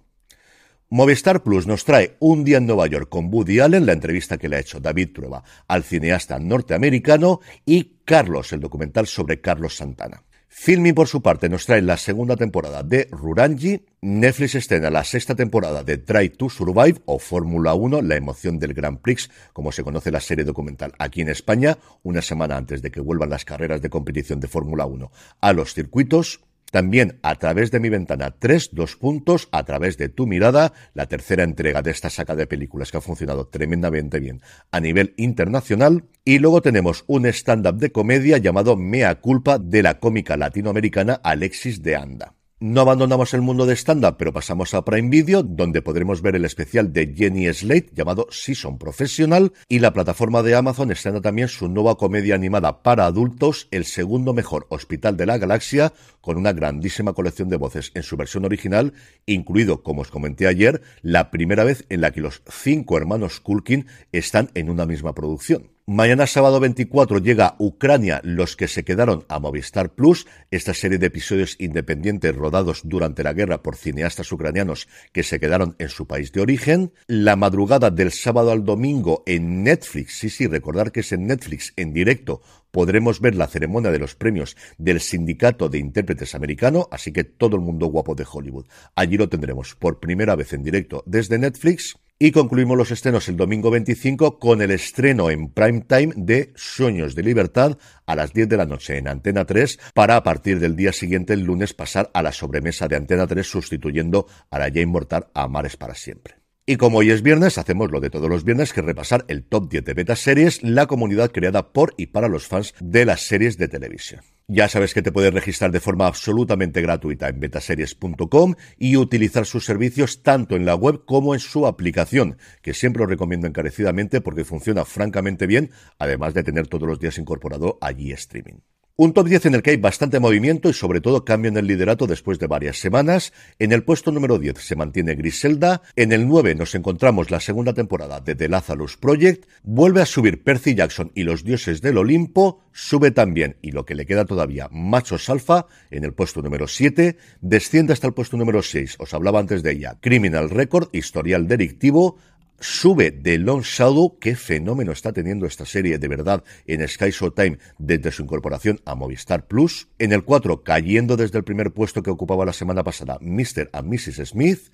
Movistar 0.89 1.43
Plus 1.43 1.67
nos 1.67 1.85
trae 1.85 2.17
Un 2.17 2.43
día 2.43 2.57
en 2.57 2.65
Nueva 2.65 2.87
York 2.87 3.09
con 3.09 3.31
Woody 3.31 3.59
Allen, 3.59 3.85
la 3.85 3.93
entrevista 3.93 4.39
que 4.39 4.49
le 4.49 4.55
ha 4.55 4.59
hecho 4.59 4.79
David 4.79 5.09
Trueba 5.13 5.43
al 5.67 5.83
cineasta 5.83 6.39
norteamericano, 6.39 7.41
y 7.63 7.99
Carlos, 8.03 8.51
el 8.51 8.59
documental 8.59 9.05
sobre 9.05 9.39
Carlos 9.39 9.75
Santana. 9.75 10.23
Filmi, 10.47 10.93
por 10.93 11.07
su 11.07 11.21
parte, 11.21 11.47
nos 11.47 11.67
trae 11.67 11.83
la 11.83 11.97
segunda 11.97 12.35
temporada 12.35 12.81
de 12.81 13.07
Rurangi. 13.11 13.85
Netflix 14.01 14.55
estrena 14.55 14.89
la 14.89 15.03
sexta 15.03 15.35
temporada 15.35 15.83
de 15.83 15.97
Try 15.97 16.29
to 16.29 16.49
Survive 16.49 17.01
o 17.03 17.19
Fórmula 17.19 17.73
1, 17.73 18.01
la 18.01 18.15
emoción 18.15 18.57
del 18.57 18.73
Grand 18.73 18.99
Prix, 18.99 19.29
como 19.51 19.73
se 19.73 19.83
conoce 19.83 20.09
la 20.09 20.21
serie 20.21 20.45
documental 20.45 20.93
aquí 20.99 21.19
en 21.19 21.27
España, 21.27 21.77
una 22.01 22.21
semana 22.21 22.55
antes 22.55 22.81
de 22.81 22.91
que 22.91 23.01
vuelvan 23.01 23.29
las 23.29 23.43
carreras 23.43 23.81
de 23.81 23.89
competición 23.89 24.39
de 24.39 24.47
Fórmula 24.47 24.85
1 24.85 25.11
a 25.41 25.53
los 25.53 25.73
circuitos. 25.73 26.39
También 26.71 27.19
a 27.23 27.35
través 27.35 27.71
de 27.71 27.81
mi 27.81 27.89
ventana, 27.89 28.35
tres, 28.39 28.69
dos 28.71 28.95
puntos, 28.95 29.49
a 29.51 29.65
través 29.65 29.97
de 29.97 30.07
tu 30.07 30.27
mirada, 30.27 30.71
la 30.93 31.07
tercera 31.07 31.43
entrega 31.43 31.81
de 31.81 31.91
esta 31.91 32.09
saga 32.09 32.35
de 32.35 32.47
películas 32.47 32.91
que 32.91 32.97
ha 32.99 33.01
funcionado 33.01 33.47
tremendamente 33.47 34.19
bien 34.21 34.41
a 34.71 34.79
nivel 34.79 35.13
internacional. 35.17 36.05
Y 36.23 36.39
luego 36.39 36.61
tenemos 36.61 37.03
un 37.07 37.25
stand-up 37.25 37.77
de 37.77 37.91
comedia 37.91 38.37
llamado 38.37 38.77
Mea 38.77 39.15
Culpa 39.15 39.57
de 39.57 39.83
la 39.83 39.99
cómica 39.99 40.37
latinoamericana 40.37 41.19
Alexis 41.21 41.81
de 41.81 41.95
Anda. 41.97 42.38
No 42.61 42.81
abandonamos 42.81 43.33
el 43.33 43.41
mundo 43.41 43.65
de 43.65 43.73
stand-up, 43.73 44.17
pero 44.17 44.33
pasamos 44.33 44.73
a 44.73 44.83
Prime 44.83 45.07
Video, 45.07 45.43
donde 45.43 45.81
podremos 45.81 46.21
ver 46.21 46.35
el 46.35 46.43
especial 46.43 46.91
de 46.91 47.13
Jenny 47.15 47.47
Slate 47.53 47.91
llamado 47.93 48.27
Season 48.31 48.77
Professional, 48.77 49.53
y 49.69 49.79
la 49.79 49.93
plataforma 49.93 50.43
de 50.43 50.55
Amazon 50.55 50.91
estrena 50.91 51.21
también 51.21 51.47
su 51.47 51.69
nueva 51.69 51.95
comedia 51.95 52.35
animada 52.35 52.83
para 52.83 53.05
adultos, 53.05 53.69
El 53.71 53.85
segundo 53.85 54.33
mejor 54.33 54.67
hospital 54.71 55.15
de 55.15 55.25
la 55.25 55.37
galaxia, 55.37 55.93
con 56.19 56.35
una 56.35 56.51
grandísima 56.51 57.13
colección 57.13 57.47
de 57.47 57.55
voces 57.55 57.91
en 57.93 58.03
su 58.03 58.17
versión 58.17 58.43
original, 58.43 58.91
incluido, 59.25 59.81
como 59.81 60.01
os 60.01 60.11
comenté 60.11 60.45
ayer, 60.45 60.81
la 61.01 61.31
primera 61.31 61.63
vez 61.63 61.85
en 61.87 62.01
la 62.01 62.11
que 62.11 62.19
los 62.19 62.43
cinco 62.49 62.97
hermanos 62.97 63.39
Kulkin 63.39 63.87
están 64.11 64.49
en 64.53 64.69
una 64.69 64.85
misma 64.85 65.15
producción. 65.15 65.69
Mañana 65.91 66.27
sábado 66.27 66.59
24 66.59 67.17
llega 67.17 67.55
Ucrania, 67.57 68.21
los 68.23 68.55
que 68.55 68.67
se 68.67 68.83
quedaron 68.83 69.25
a 69.27 69.39
Movistar 69.39 69.95
Plus, 69.95 70.27
esta 70.51 70.75
serie 70.75 70.99
de 70.99 71.07
episodios 71.07 71.55
independientes 71.57 72.35
rodados 72.35 72.81
durante 72.83 73.23
la 73.23 73.33
guerra 73.33 73.63
por 73.63 73.75
cineastas 73.75 74.31
ucranianos 74.31 74.87
que 75.11 75.23
se 75.23 75.39
quedaron 75.39 75.75
en 75.79 75.89
su 75.89 76.05
país 76.05 76.31
de 76.31 76.41
origen. 76.41 76.93
La 77.07 77.35
madrugada 77.35 77.89
del 77.89 78.11
sábado 78.11 78.51
al 78.51 78.65
domingo 78.65 79.23
en 79.25 79.63
Netflix, 79.63 80.19
sí, 80.19 80.29
sí, 80.29 80.45
recordar 80.45 80.91
que 80.91 80.99
es 80.99 81.11
en 81.11 81.25
Netflix 81.25 81.73
en 81.75 81.91
directo, 81.91 82.43
podremos 82.69 83.19
ver 83.19 83.33
la 83.33 83.47
ceremonia 83.47 83.89
de 83.89 83.97
los 83.97 84.13
premios 84.13 84.57
del 84.77 84.99
Sindicato 84.99 85.69
de 85.69 85.79
Intérpretes 85.79 86.35
Americano, 86.35 86.87
así 86.91 87.11
que 87.11 87.23
todo 87.23 87.55
el 87.55 87.63
mundo 87.63 87.87
guapo 87.87 88.13
de 88.13 88.27
Hollywood. 88.31 88.67
Allí 88.93 89.17
lo 89.17 89.27
tendremos 89.27 89.73
por 89.73 89.99
primera 89.99 90.35
vez 90.35 90.53
en 90.53 90.61
directo 90.61 91.03
desde 91.07 91.39
Netflix. 91.39 91.97
Y 92.21 92.31
concluimos 92.31 92.77
los 92.77 92.91
estrenos 92.91 93.29
el 93.29 93.37
domingo 93.37 93.71
25 93.71 94.39
con 94.39 94.61
el 94.61 94.71
estreno 94.71 95.29
en 95.29 95.53
prime 95.53 95.85
time 95.87 96.11
de 96.17 96.51
Sueños 96.53 97.15
de 97.15 97.23
Libertad 97.23 97.77
a 98.05 98.13
las 98.13 98.33
10 98.33 98.49
de 98.49 98.57
la 98.57 98.65
noche 98.65 98.97
en 98.97 99.07
Antena 99.07 99.45
3 99.45 99.79
para 99.93 100.17
a 100.17 100.23
partir 100.23 100.59
del 100.59 100.75
día 100.75 100.91
siguiente, 100.91 101.31
el 101.31 101.45
lunes, 101.45 101.73
pasar 101.73 102.11
a 102.13 102.21
la 102.21 102.33
sobremesa 102.33 102.89
de 102.89 102.97
Antena 102.97 103.25
3 103.25 103.47
sustituyendo 103.47 104.27
a 104.51 104.59
la 104.59 104.67
ya 104.67 104.81
inmortal 104.81 105.27
Amares 105.33 105.77
para 105.77 105.95
siempre. 105.95 106.35
Y 106.65 106.75
como 106.75 106.97
hoy 106.97 107.09
es 107.09 107.21
viernes, 107.21 107.57
hacemos 107.57 107.89
lo 107.89 108.01
de 108.01 108.09
todos 108.09 108.29
los 108.29 108.43
viernes, 108.43 108.73
que 108.73 108.81
repasar 108.81 109.23
el 109.29 109.45
top 109.45 109.69
10 109.69 109.85
de 109.85 109.93
beta 109.93 110.17
series, 110.17 110.61
la 110.61 110.87
comunidad 110.87 111.31
creada 111.31 111.71
por 111.71 111.93
y 111.95 112.07
para 112.07 112.27
los 112.27 112.47
fans 112.47 112.73
de 112.81 113.05
las 113.05 113.21
series 113.21 113.57
de 113.57 113.69
televisión. 113.69 114.23
Ya 114.51 114.67
sabes 114.67 114.95
que 114.95 115.03
te 115.03 115.11
puedes 115.11 115.31
registrar 115.31 115.71
de 115.71 115.79
forma 115.79 116.07
absolutamente 116.07 116.81
gratuita 116.81 117.29
en 117.29 117.39
betaseries.com 117.39 118.55
y 118.79 118.97
utilizar 118.97 119.45
sus 119.45 119.63
servicios 119.63 120.23
tanto 120.23 120.55
en 120.55 120.65
la 120.65 120.73
web 120.73 121.05
como 121.05 121.35
en 121.35 121.39
su 121.39 121.67
aplicación, 121.67 122.39
que 122.63 122.73
siempre 122.73 123.03
os 123.03 123.09
recomiendo 123.09 123.45
encarecidamente 123.45 124.21
porque 124.21 124.45
funciona 124.45 124.85
francamente 124.85 125.45
bien, 125.45 125.69
además 125.99 126.33
de 126.33 126.41
tener 126.41 126.65
todos 126.65 126.89
los 126.89 126.99
días 126.99 127.19
incorporado 127.19 127.77
allí 127.79 128.11
streaming. 128.11 128.61
Un 129.01 129.13
top 129.13 129.29
10 129.29 129.45
en 129.45 129.55
el 129.55 129.61
que 129.61 129.69
hay 129.69 129.77
bastante 129.77 130.19
movimiento 130.19 130.67
y 130.67 130.73
sobre 130.73 130.99
todo 130.99 131.23
cambio 131.23 131.47
en 131.47 131.55
el 131.55 131.67
liderato 131.67 132.05
después 132.05 132.37
de 132.37 132.47
varias 132.47 132.81
semanas. 132.81 133.31
En 133.57 133.71
el 133.71 133.85
puesto 133.85 134.11
número 134.11 134.37
10 134.37 134.57
se 134.57 134.75
mantiene 134.75 135.15
Griselda. 135.15 135.81
En 135.95 136.11
el 136.11 136.27
9 136.27 136.53
nos 136.55 136.75
encontramos 136.75 137.31
la 137.31 137.39
segunda 137.39 137.73
temporada 137.73 138.19
de 138.19 138.35
The 138.35 138.49
Lazarus 138.49 138.97
Project. 138.97 139.45
Vuelve 139.63 140.01
a 140.01 140.05
subir 140.05 140.43
Percy 140.43 140.75
Jackson 140.75 141.13
y 141.15 141.23
los 141.23 141.45
dioses 141.45 141.81
del 141.81 141.97
Olimpo. 141.97 142.59
Sube 142.73 143.11
también, 143.11 143.55
y 143.61 143.71
lo 143.71 143.85
que 143.85 143.95
le 143.95 144.05
queda 144.05 144.25
todavía, 144.25 144.67
Machos 144.69 145.29
Alfa 145.29 145.67
en 145.91 146.03
el 146.03 146.11
puesto 146.11 146.41
número 146.41 146.67
7. 146.67 147.15
Desciende 147.39 147.93
hasta 147.93 148.07
el 148.07 148.13
puesto 148.13 148.35
número 148.35 148.61
6. 148.61 148.97
Os 148.99 149.13
hablaba 149.13 149.39
antes 149.39 149.63
de 149.63 149.71
ella. 149.71 149.97
Criminal 150.01 150.49
Record, 150.49 150.89
historial 150.91 151.47
delictivo 151.47 152.17
sube 152.61 153.11
de 153.11 153.37
Long 153.37 153.61
Shadow, 153.61 154.17
qué 154.19 154.35
fenómeno 154.35 154.91
está 154.91 155.13
teniendo 155.13 155.45
esta 155.45 155.65
serie 155.65 155.97
de 155.97 156.07
verdad 156.07 156.43
en 156.65 156.87
Sky 156.87 157.11
Showtime 157.11 157.57
desde 157.77 158.11
su 158.11 158.23
incorporación 158.23 158.79
a 158.85 158.95
Movistar 158.95 159.47
Plus. 159.47 159.87
En 159.99 160.13
el 160.13 160.23
4, 160.23 160.63
cayendo 160.63 161.17
desde 161.17 161.37
el 161.37 161.43
primer 161.43 161.71
puesto 161.71 162.03
que 162.03 162.09
ocupaba 162.09 162.45
la 162.45 162.53
semana 162.53 162.83
pasada 162.83 163.17
Mr. 163.21 163.69
and 163.73 163.93
Mrs. 163.93 164.29
Smith. 164.29 164.71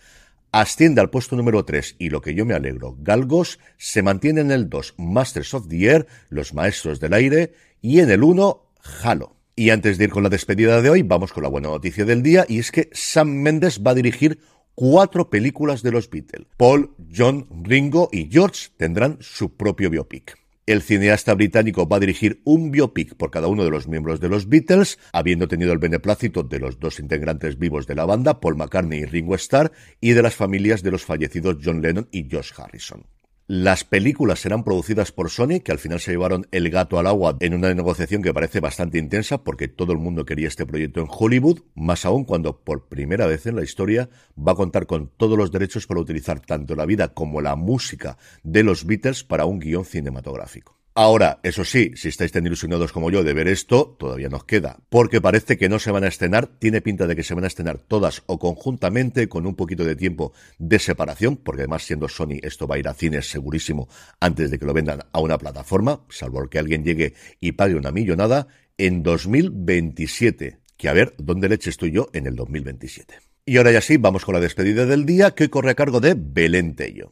Asciende 0.51 1.01
al 1.01 1.09
puesto 1.09 1.35
número 1.35 1.65
3 1.65 1.97
y 1.99 2.09
lo 2.09 2.21
que 2.21 2.33
yo 2.33 2.45
me 2.45 2.53
alegro, 2.53 2.95
Galgos 2.99 3.59
se 3.77 4.01
mantiene 4.01 4.41
en 4.41 4.51
el 4.51 4.69
2, 4.69 4.95
Masters 4.97 5.53
of 5.53 5.67
the 5.67 5.85
Air, 5.85 6.07
los 6.29 6.53
maestros 6.53 7.01
del 7.01 7.13
aire, 7.13 7.53
y 7.81 7.99
en 7.99 8.09
el 8.09 8.23
1, 8.23 8.71
Halo. 9.03 9.35
Y 9.57 9.69
antes 9.69 9.97
de 9.97 10.05
ir 10.05 10.09
con 10.11 10.23
la 10.23 10.29
despedida 10.29 10.81
de 10.81 10.89
hoy, 10.89 11.01
vamos 11.01 11.33
con 11.33 11.43
la 11.43 11.49
buena 11.49 11.69
noticia 11.69 12.05
del 12.05 12.23
día, 12.23 12.45
y 12.47 12.59
es 12.59 12.71
que 12.71 12.89
Sam 12.93 13.29
Mendes 13.29 13.81
va 13.85 13.91
a 13.91 13.95
dirigir 13.95 14.39
cuatro 14.75 15.29
películas 15.29 15.81
de 15.81 15.91
los 15.91 16.09
Beatles. 16.09 16.47
Paul, 16.57 16.91
John, 17.15 17.47
Ringo 17.63 18.09
y 18.11 18.29
George 18.29 18.69
tendrán 18.77 19.17
su 19.21 19.55
propio 19.55 19.89
biopic. 19.89 20.37
El 20.67 20.81
cineasta 20.81 21.35
británico 21.35 21.87
va 21.87 21.97
a 21.97 21.99
dirigir 21.99 22.41
un 22.43 22.71
biopic 22.71 23.15
por 23.15 23.29
cada 23.29 23.47
uno 23.47 23.63
de 23.63 23.69
los 23.69 23.87
miembros 23.87 24.19
de 24.19 24.29
los 24.29 24.49
Beatles, 24.49 24.97
habiendo 25.13 25.47
tenido 25.47 25.71
el 25.71 25.77
beneplácito 25.77 26.41
de 26.41 26.59
los 26.59 26.79
dos 26.79 26.99
integrantes 26.99 27.59
vivos 27.59 27.85
de 27.85 27.93
la 27.93 28.05
banda, 28.05 28.39
Paul 28.39 28.57
McCartney 28.57 29.01
y 29.01 29.05
Ringo 29.05 29.35
Starr, 29.35 29.71
y 30.01 30.13
de 30.13 30.23
las 30.23 30.33
familias 30.33 30.81
de 30.81 30.89
los 30.91 31.05
fallecidos 31.05 31.57
John 31.63 31.81
Lennon 31.81 32.07
y 32.11 32.27
Josh 32.29 32.51
Harrison. 32.57 33.05
Las 33.47 33.83
películas 33.83 34.39
serán 34.39 34.63
producidas 34.63 35.11
por 35.11 35.29
Sony, 35.29 35.59
que 35.63 35.71
al 35.71 35.77
final 35.77 35.99
se 35.99 36.09
llevaron 36.09 36.47
el 36.49 36.71
gato 36.71 36.97
al 36.97 37.05
agua 37.05 37.37
en 37.41 37.53
una 37.53 37.71
negociación 37.71 38.23
que 38.23 38.33
parece 38.33 38.59
bastante 38.59 38.97
intensa 38.97 39.43
porque 39.43 39.67
todo 39.67 39.93
el 39.93 39.99
mundo 39.99 40.25
quería 40.25 40.47
este 40.47 40.65
proyecto 40.65 40.99
en 40.99 41.05
Hollywood, 41.07 41.59
más 41.75 42.05
aún 42.05 42.23
cuando 42.23 42.61
por 42.61 42.87
primera 42.87 43.27
vez 43.27 43.45
en 43.45 43.55
la 43.55 43.63
historia 43.63 44.09
va 44.35 44.53
a 44.53 44.55
contar 44.55 44.87
con 44.87 45.11
todos 45.15 45.37
los 45.37 45.51
derechos 45.51 45.85
para 45.85 46.01
utilizar 46.01 46.39
tanto 46.39 46.73
la 46.73 46.87
vida 46.87 47.13
como 47.13 47.39
la 47.39 47.55
música 47.55 48.17
de 48.41 48.63
los 48.63 48.87
Beatles 48.87 49.23
para 49.23 49.45
un 49.45 49.59
guion 49.59 49.85
cinematográfico. 49.85 50.79
Ahora, 50.97 51.41
eso 51.43 51.65
sí, 51.65 51.91
si 51.95 52.07
estáis 52.07 52.31
tan 52.31 52.45
ilusionados 52.45 52.93
como 52.93 53.11
yo 53.11 53.21
de 53.25 53.33
ver 53.33 53.49
esto, 53.49 53.97
todavía 53.99 54.29
nos 54.29 54.45
queda, 54.45 54.79
porque 54.87 55.19
parece 55.19 55.57
que 55.57 55.67
no 55.67 55.77
se 55.77 55.91
van 55.91 56.05
a 56.05 56.07
estrenar, 56.07 56.47
tiene 56.47 56.79
pinta 56.79 57.05
de 57.05 57.17
que 57.17 57.23
se 57.23 57.33
van 57.33 57.43
a 57.43 57.47
estrenar 57.47 57.79
todas 57.79 58.23
o 58.27 58.39
conjuntamente 58.39 59.27
con 59.27 59.45
un 59.45 59.55
poquito 59.55 59.83
de 59.83 59.97
tiempo 59.97 60.31
de 60.57 60.79
separación, 60.79 61.35
porque 61.35 61.63
además 61.63 61.83
siendo 61.83 62.07
Sony 62.07 62.39
esto 62.41 62.65
va 62.65 62.75
a 62.75 62.79
ir 62.79 62.87
a 62.87 62.93
cines 62.93 63.29
segurísimo 63.29 63.89
antes 64.21 64.49
de 64.49 64.57
que 64.57 64.65
lo 64.65 64.73
vendan 64.73 65.01
a 65.11 65.19
una 65.19 65.37
plataforma, 65.37 66.05
salvo 66.07 66.47
que 66.47 66.59
alguien 66.59 66.85
llegue 66.85 67.13
y 67.41 67.51
pague 67.51 67.75
una 67.75 67.91
millonada, 67.91 68.47
en 68.77 69.03
2027, 69.03 70.59
que 70.77 70.87
a 70.87 70.93
ver 70.93 71.13
dónde 71.17 71.49
leche 71.49 71.71
estoy 71.71 71.91
yo 71.91 72.07
en 72.13 72.25
el 72.25 72.37
2027. 72.37 73.19
Y 73.45 73.57
ahora 73.57 73.73
ya 73.73 73.81
sí, 73.81 73.97
vamos 73.97 74.23
con 74.23 74.33
la 74.33 74.39
despedida 74.39 74.85
del 74.85 75.05
día 75.05 75.31
que 75.31 75.49
corre 75.49 75.71
a 75.71 75.75
cargo 75.75 75.99
de 75.99 76.15
Belén 76.17 76.73
Tello. 76.73 77.11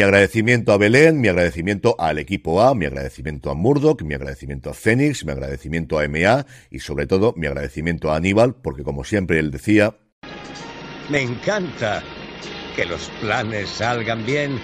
Mi 0.00 0.04
agradecimiento 0.04 0.72
a 0.72 0.78
Belén, 0.78 1.20
mi 1.20 1.28
agradecimiento 1.28 1.94
al 1.98 2.18
equipo 2.18 2.62
A, 2.62 2.74
mi 2.74 2.86
agradecimiento 2.86 3.50
a 3.50 3.54
Murdoch, 3.54 4.00
mi 4.00 4.14
agradecimiento 4.14 4.70
a 4.70 4.72
Phoenix, 4.72 5.26
mi 5.26 5.32
agradecimiento 5.32 5.98
a 5.98 6.08
MA 6.08 6.46
y 6.70 6.78
sobre 6.78 7.06
todo 7.06 7.34
mi 7.36 7.46
agradecimiento 7.46 8.10
a 8.10 8.16
Aníbal, 8.16 8.54
porque 8.54 8.82
como 8.82 9.04
siempre 9.04 9.38
él 9.38 9.50
decía... 9.50 9.94
Me 11.10 11.20
encanta 11.20 12.02
que 12.74 12.86
los 12.86 13.10
planes 13.20 13.68
salgan 13.68 14.24
bien 14.24 14.58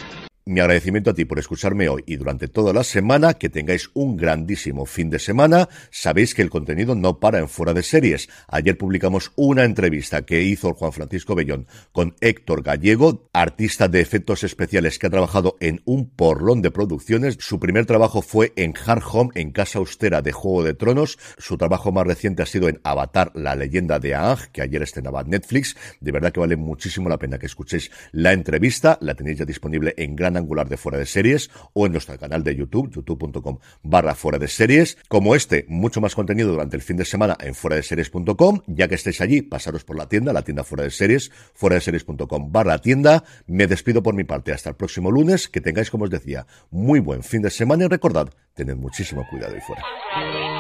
mi 0.49 0.61
agradecimiento 0.61 1.11
a 1.11 1.15
ti 1.15 1.25
por 1.25 1.41
escucharme 1.41 1.89
hoy 1.89 2.05
y 2.07 2.15
durante 2.15 2.47
toda 2.47 2.73
la 2.73 2.85
semana, 2.85 3.35
que 3.35 3.49
tengáis 3.49 3.91
un 3.95 4.17
grandísimo 4.17 4.87
fin 4.87 5.11
de 5.11 5.19
semana. 5.19 5.69
Sabéis 5.91 6.37
que 6.37 6.43
el 6.43 6.51
contenido 6.51 6.95
no 6.95 7.19
para 7.19 7.41
en 7.41 7.49
fuera 7.49 7.75
de 7.75 7.83
series. 7.83 8.29
Ayer 8.47 8.79
publicamos 8.79 9.33
una 9.35 9.65
entrevista 9.65 10.23
que 10.23 10.43
hizo 10.43 10.73
Juan 10.75 10.93
Francisco 10.93 11.35
Bellón 11.35 11.67
con 11.91 12.15
Héctor 12.21 12.63
Gallego, 12.63 13.29
artista 13.33 13.89
de 13.89 14.01
efectos 14.01 14.45
especiales 14.45 15.01
que 15.01 15.09
ha 15.09 15.11
trabajado 15.11 15.57
en 15.59 15.83
un 15.85 16.09
porrón 16.09 16.63
de 16.63 16.71
producciones. 16.71 17.39
Su 17.41 17.59
primer 17.59 17.85
trabajo 17.85 18.23
fue 18.23 18.53
en 18.55 18.73
Hard 18.87 19.03
Home, 19.11 19.31
en 19.35 19.51
Casa 19.51 19.81
Austera 19.81 20.23
de 20.23 20.31
Juego 20.31 20.63
de 20.63 20.75
Tronos. 20.75 21.19
Su 21.39 21.59
trabajo 21.59 21.91
más 21.91 22.07
reciente 22.07 22.45
ha 22.45 22.47
sido 22.47 22.69
en 22.69 22.81
Avatar, 22.85 23.33
la 23.35 23.57
leyenda 23.57 23.99
de 23.99 24.15
Aang, 24.15 24.39
que 24.53 24.63
ayer 24.63 24.81
estrenaba 24.81 25.25
Netflix. 25.25 25.77
De 26.01 26.13
verdad 26.13 26.31
que 26.31 26.39
vale 26.39 26.55
muchísimo 26.55 27.09
la 27.09 27.19
pena 27.19 27.37
que 27.37 27.47
escuchéis 27.47 27.91
la 28.13 28.33
entrevista. 28.33 28.97
La 29.01 29.17
tenéis 29.17 29.39
ya 29.39 29.45
disponible 29.45 29.93
en 29.97 30.15
gran 30.15 30.36
angular 30.37 30.69
de 30.69 30.77
fuera 30.77 30.99
de 30.99 31.07
series 31.07 31.51
o 31.73 31.87
en 31.87 31.93
nuestro 31.93 32.19
canal 32.19 32.43
de 32.43 32.55
YouTube, 32.55 32.91
youtube.com 32.91 33.59
barra 33.83 34.15
fuera 34.15 34.39
de 34.39 34.49
series. 34.49 34.99
Como 35.09 35.35
este, 35.35 35.65
mucho 35.69 36.01
más 36.01 36.15
contenido 36.15 36.51
durante 36.51 36.77
el 36.77 36.83
fin 36.83 36.97
de 36.97 37.05
semana 37.05 37.37
en 37.41 37.55
fuera 37.55 37.77
de 37.77 37.83
series.com. 37.83 38.61
Ya 38.67 38.89
que 38.89 38.95
estéis 38.95 39.21
allí, 39.21 39.43
pasaros 39.43 39.85
por 39.85 39.97
la 39.97 40.09
tienda, 40.09 40.33
la 40.33 40.43
tienda 40.43 40.65
fuera 40.65 40.85
de 40.85 40.91
series, 40.91 41.31
fuera 41.55 41.75
de 41.75 41.81
series.com 41.81 42.53
barra 42.53 42.79
tienda. 42.79 43.25
Me 43.47 43.67
despido 43.67 44.03
por 44.03 44.15
mi 44.15 44.25
parte 44.25 44.53
hasta 44.53 44.71
el 44.71 44.77
próximo 44.77 45.11
lunes. 45.11 45.49
Que 45.49 45.61
tengáis, 45.61 45.91
como 45.91 46.05
os 46.05 46.11
decía, 46.11 46.47
muy 46.71 47.01
buen 47.01 47.23
fin 47.23 47.43
de 47.43 47.51
semana 47.51 47.85
y 47.85 47.89
recordad, 47.89 48.29
tened 48.55 48.77
muchísimo 48.77 49.27
cuidado 49.31 49.55
ahí 49.55 49.61
fuera. 49.61 50.56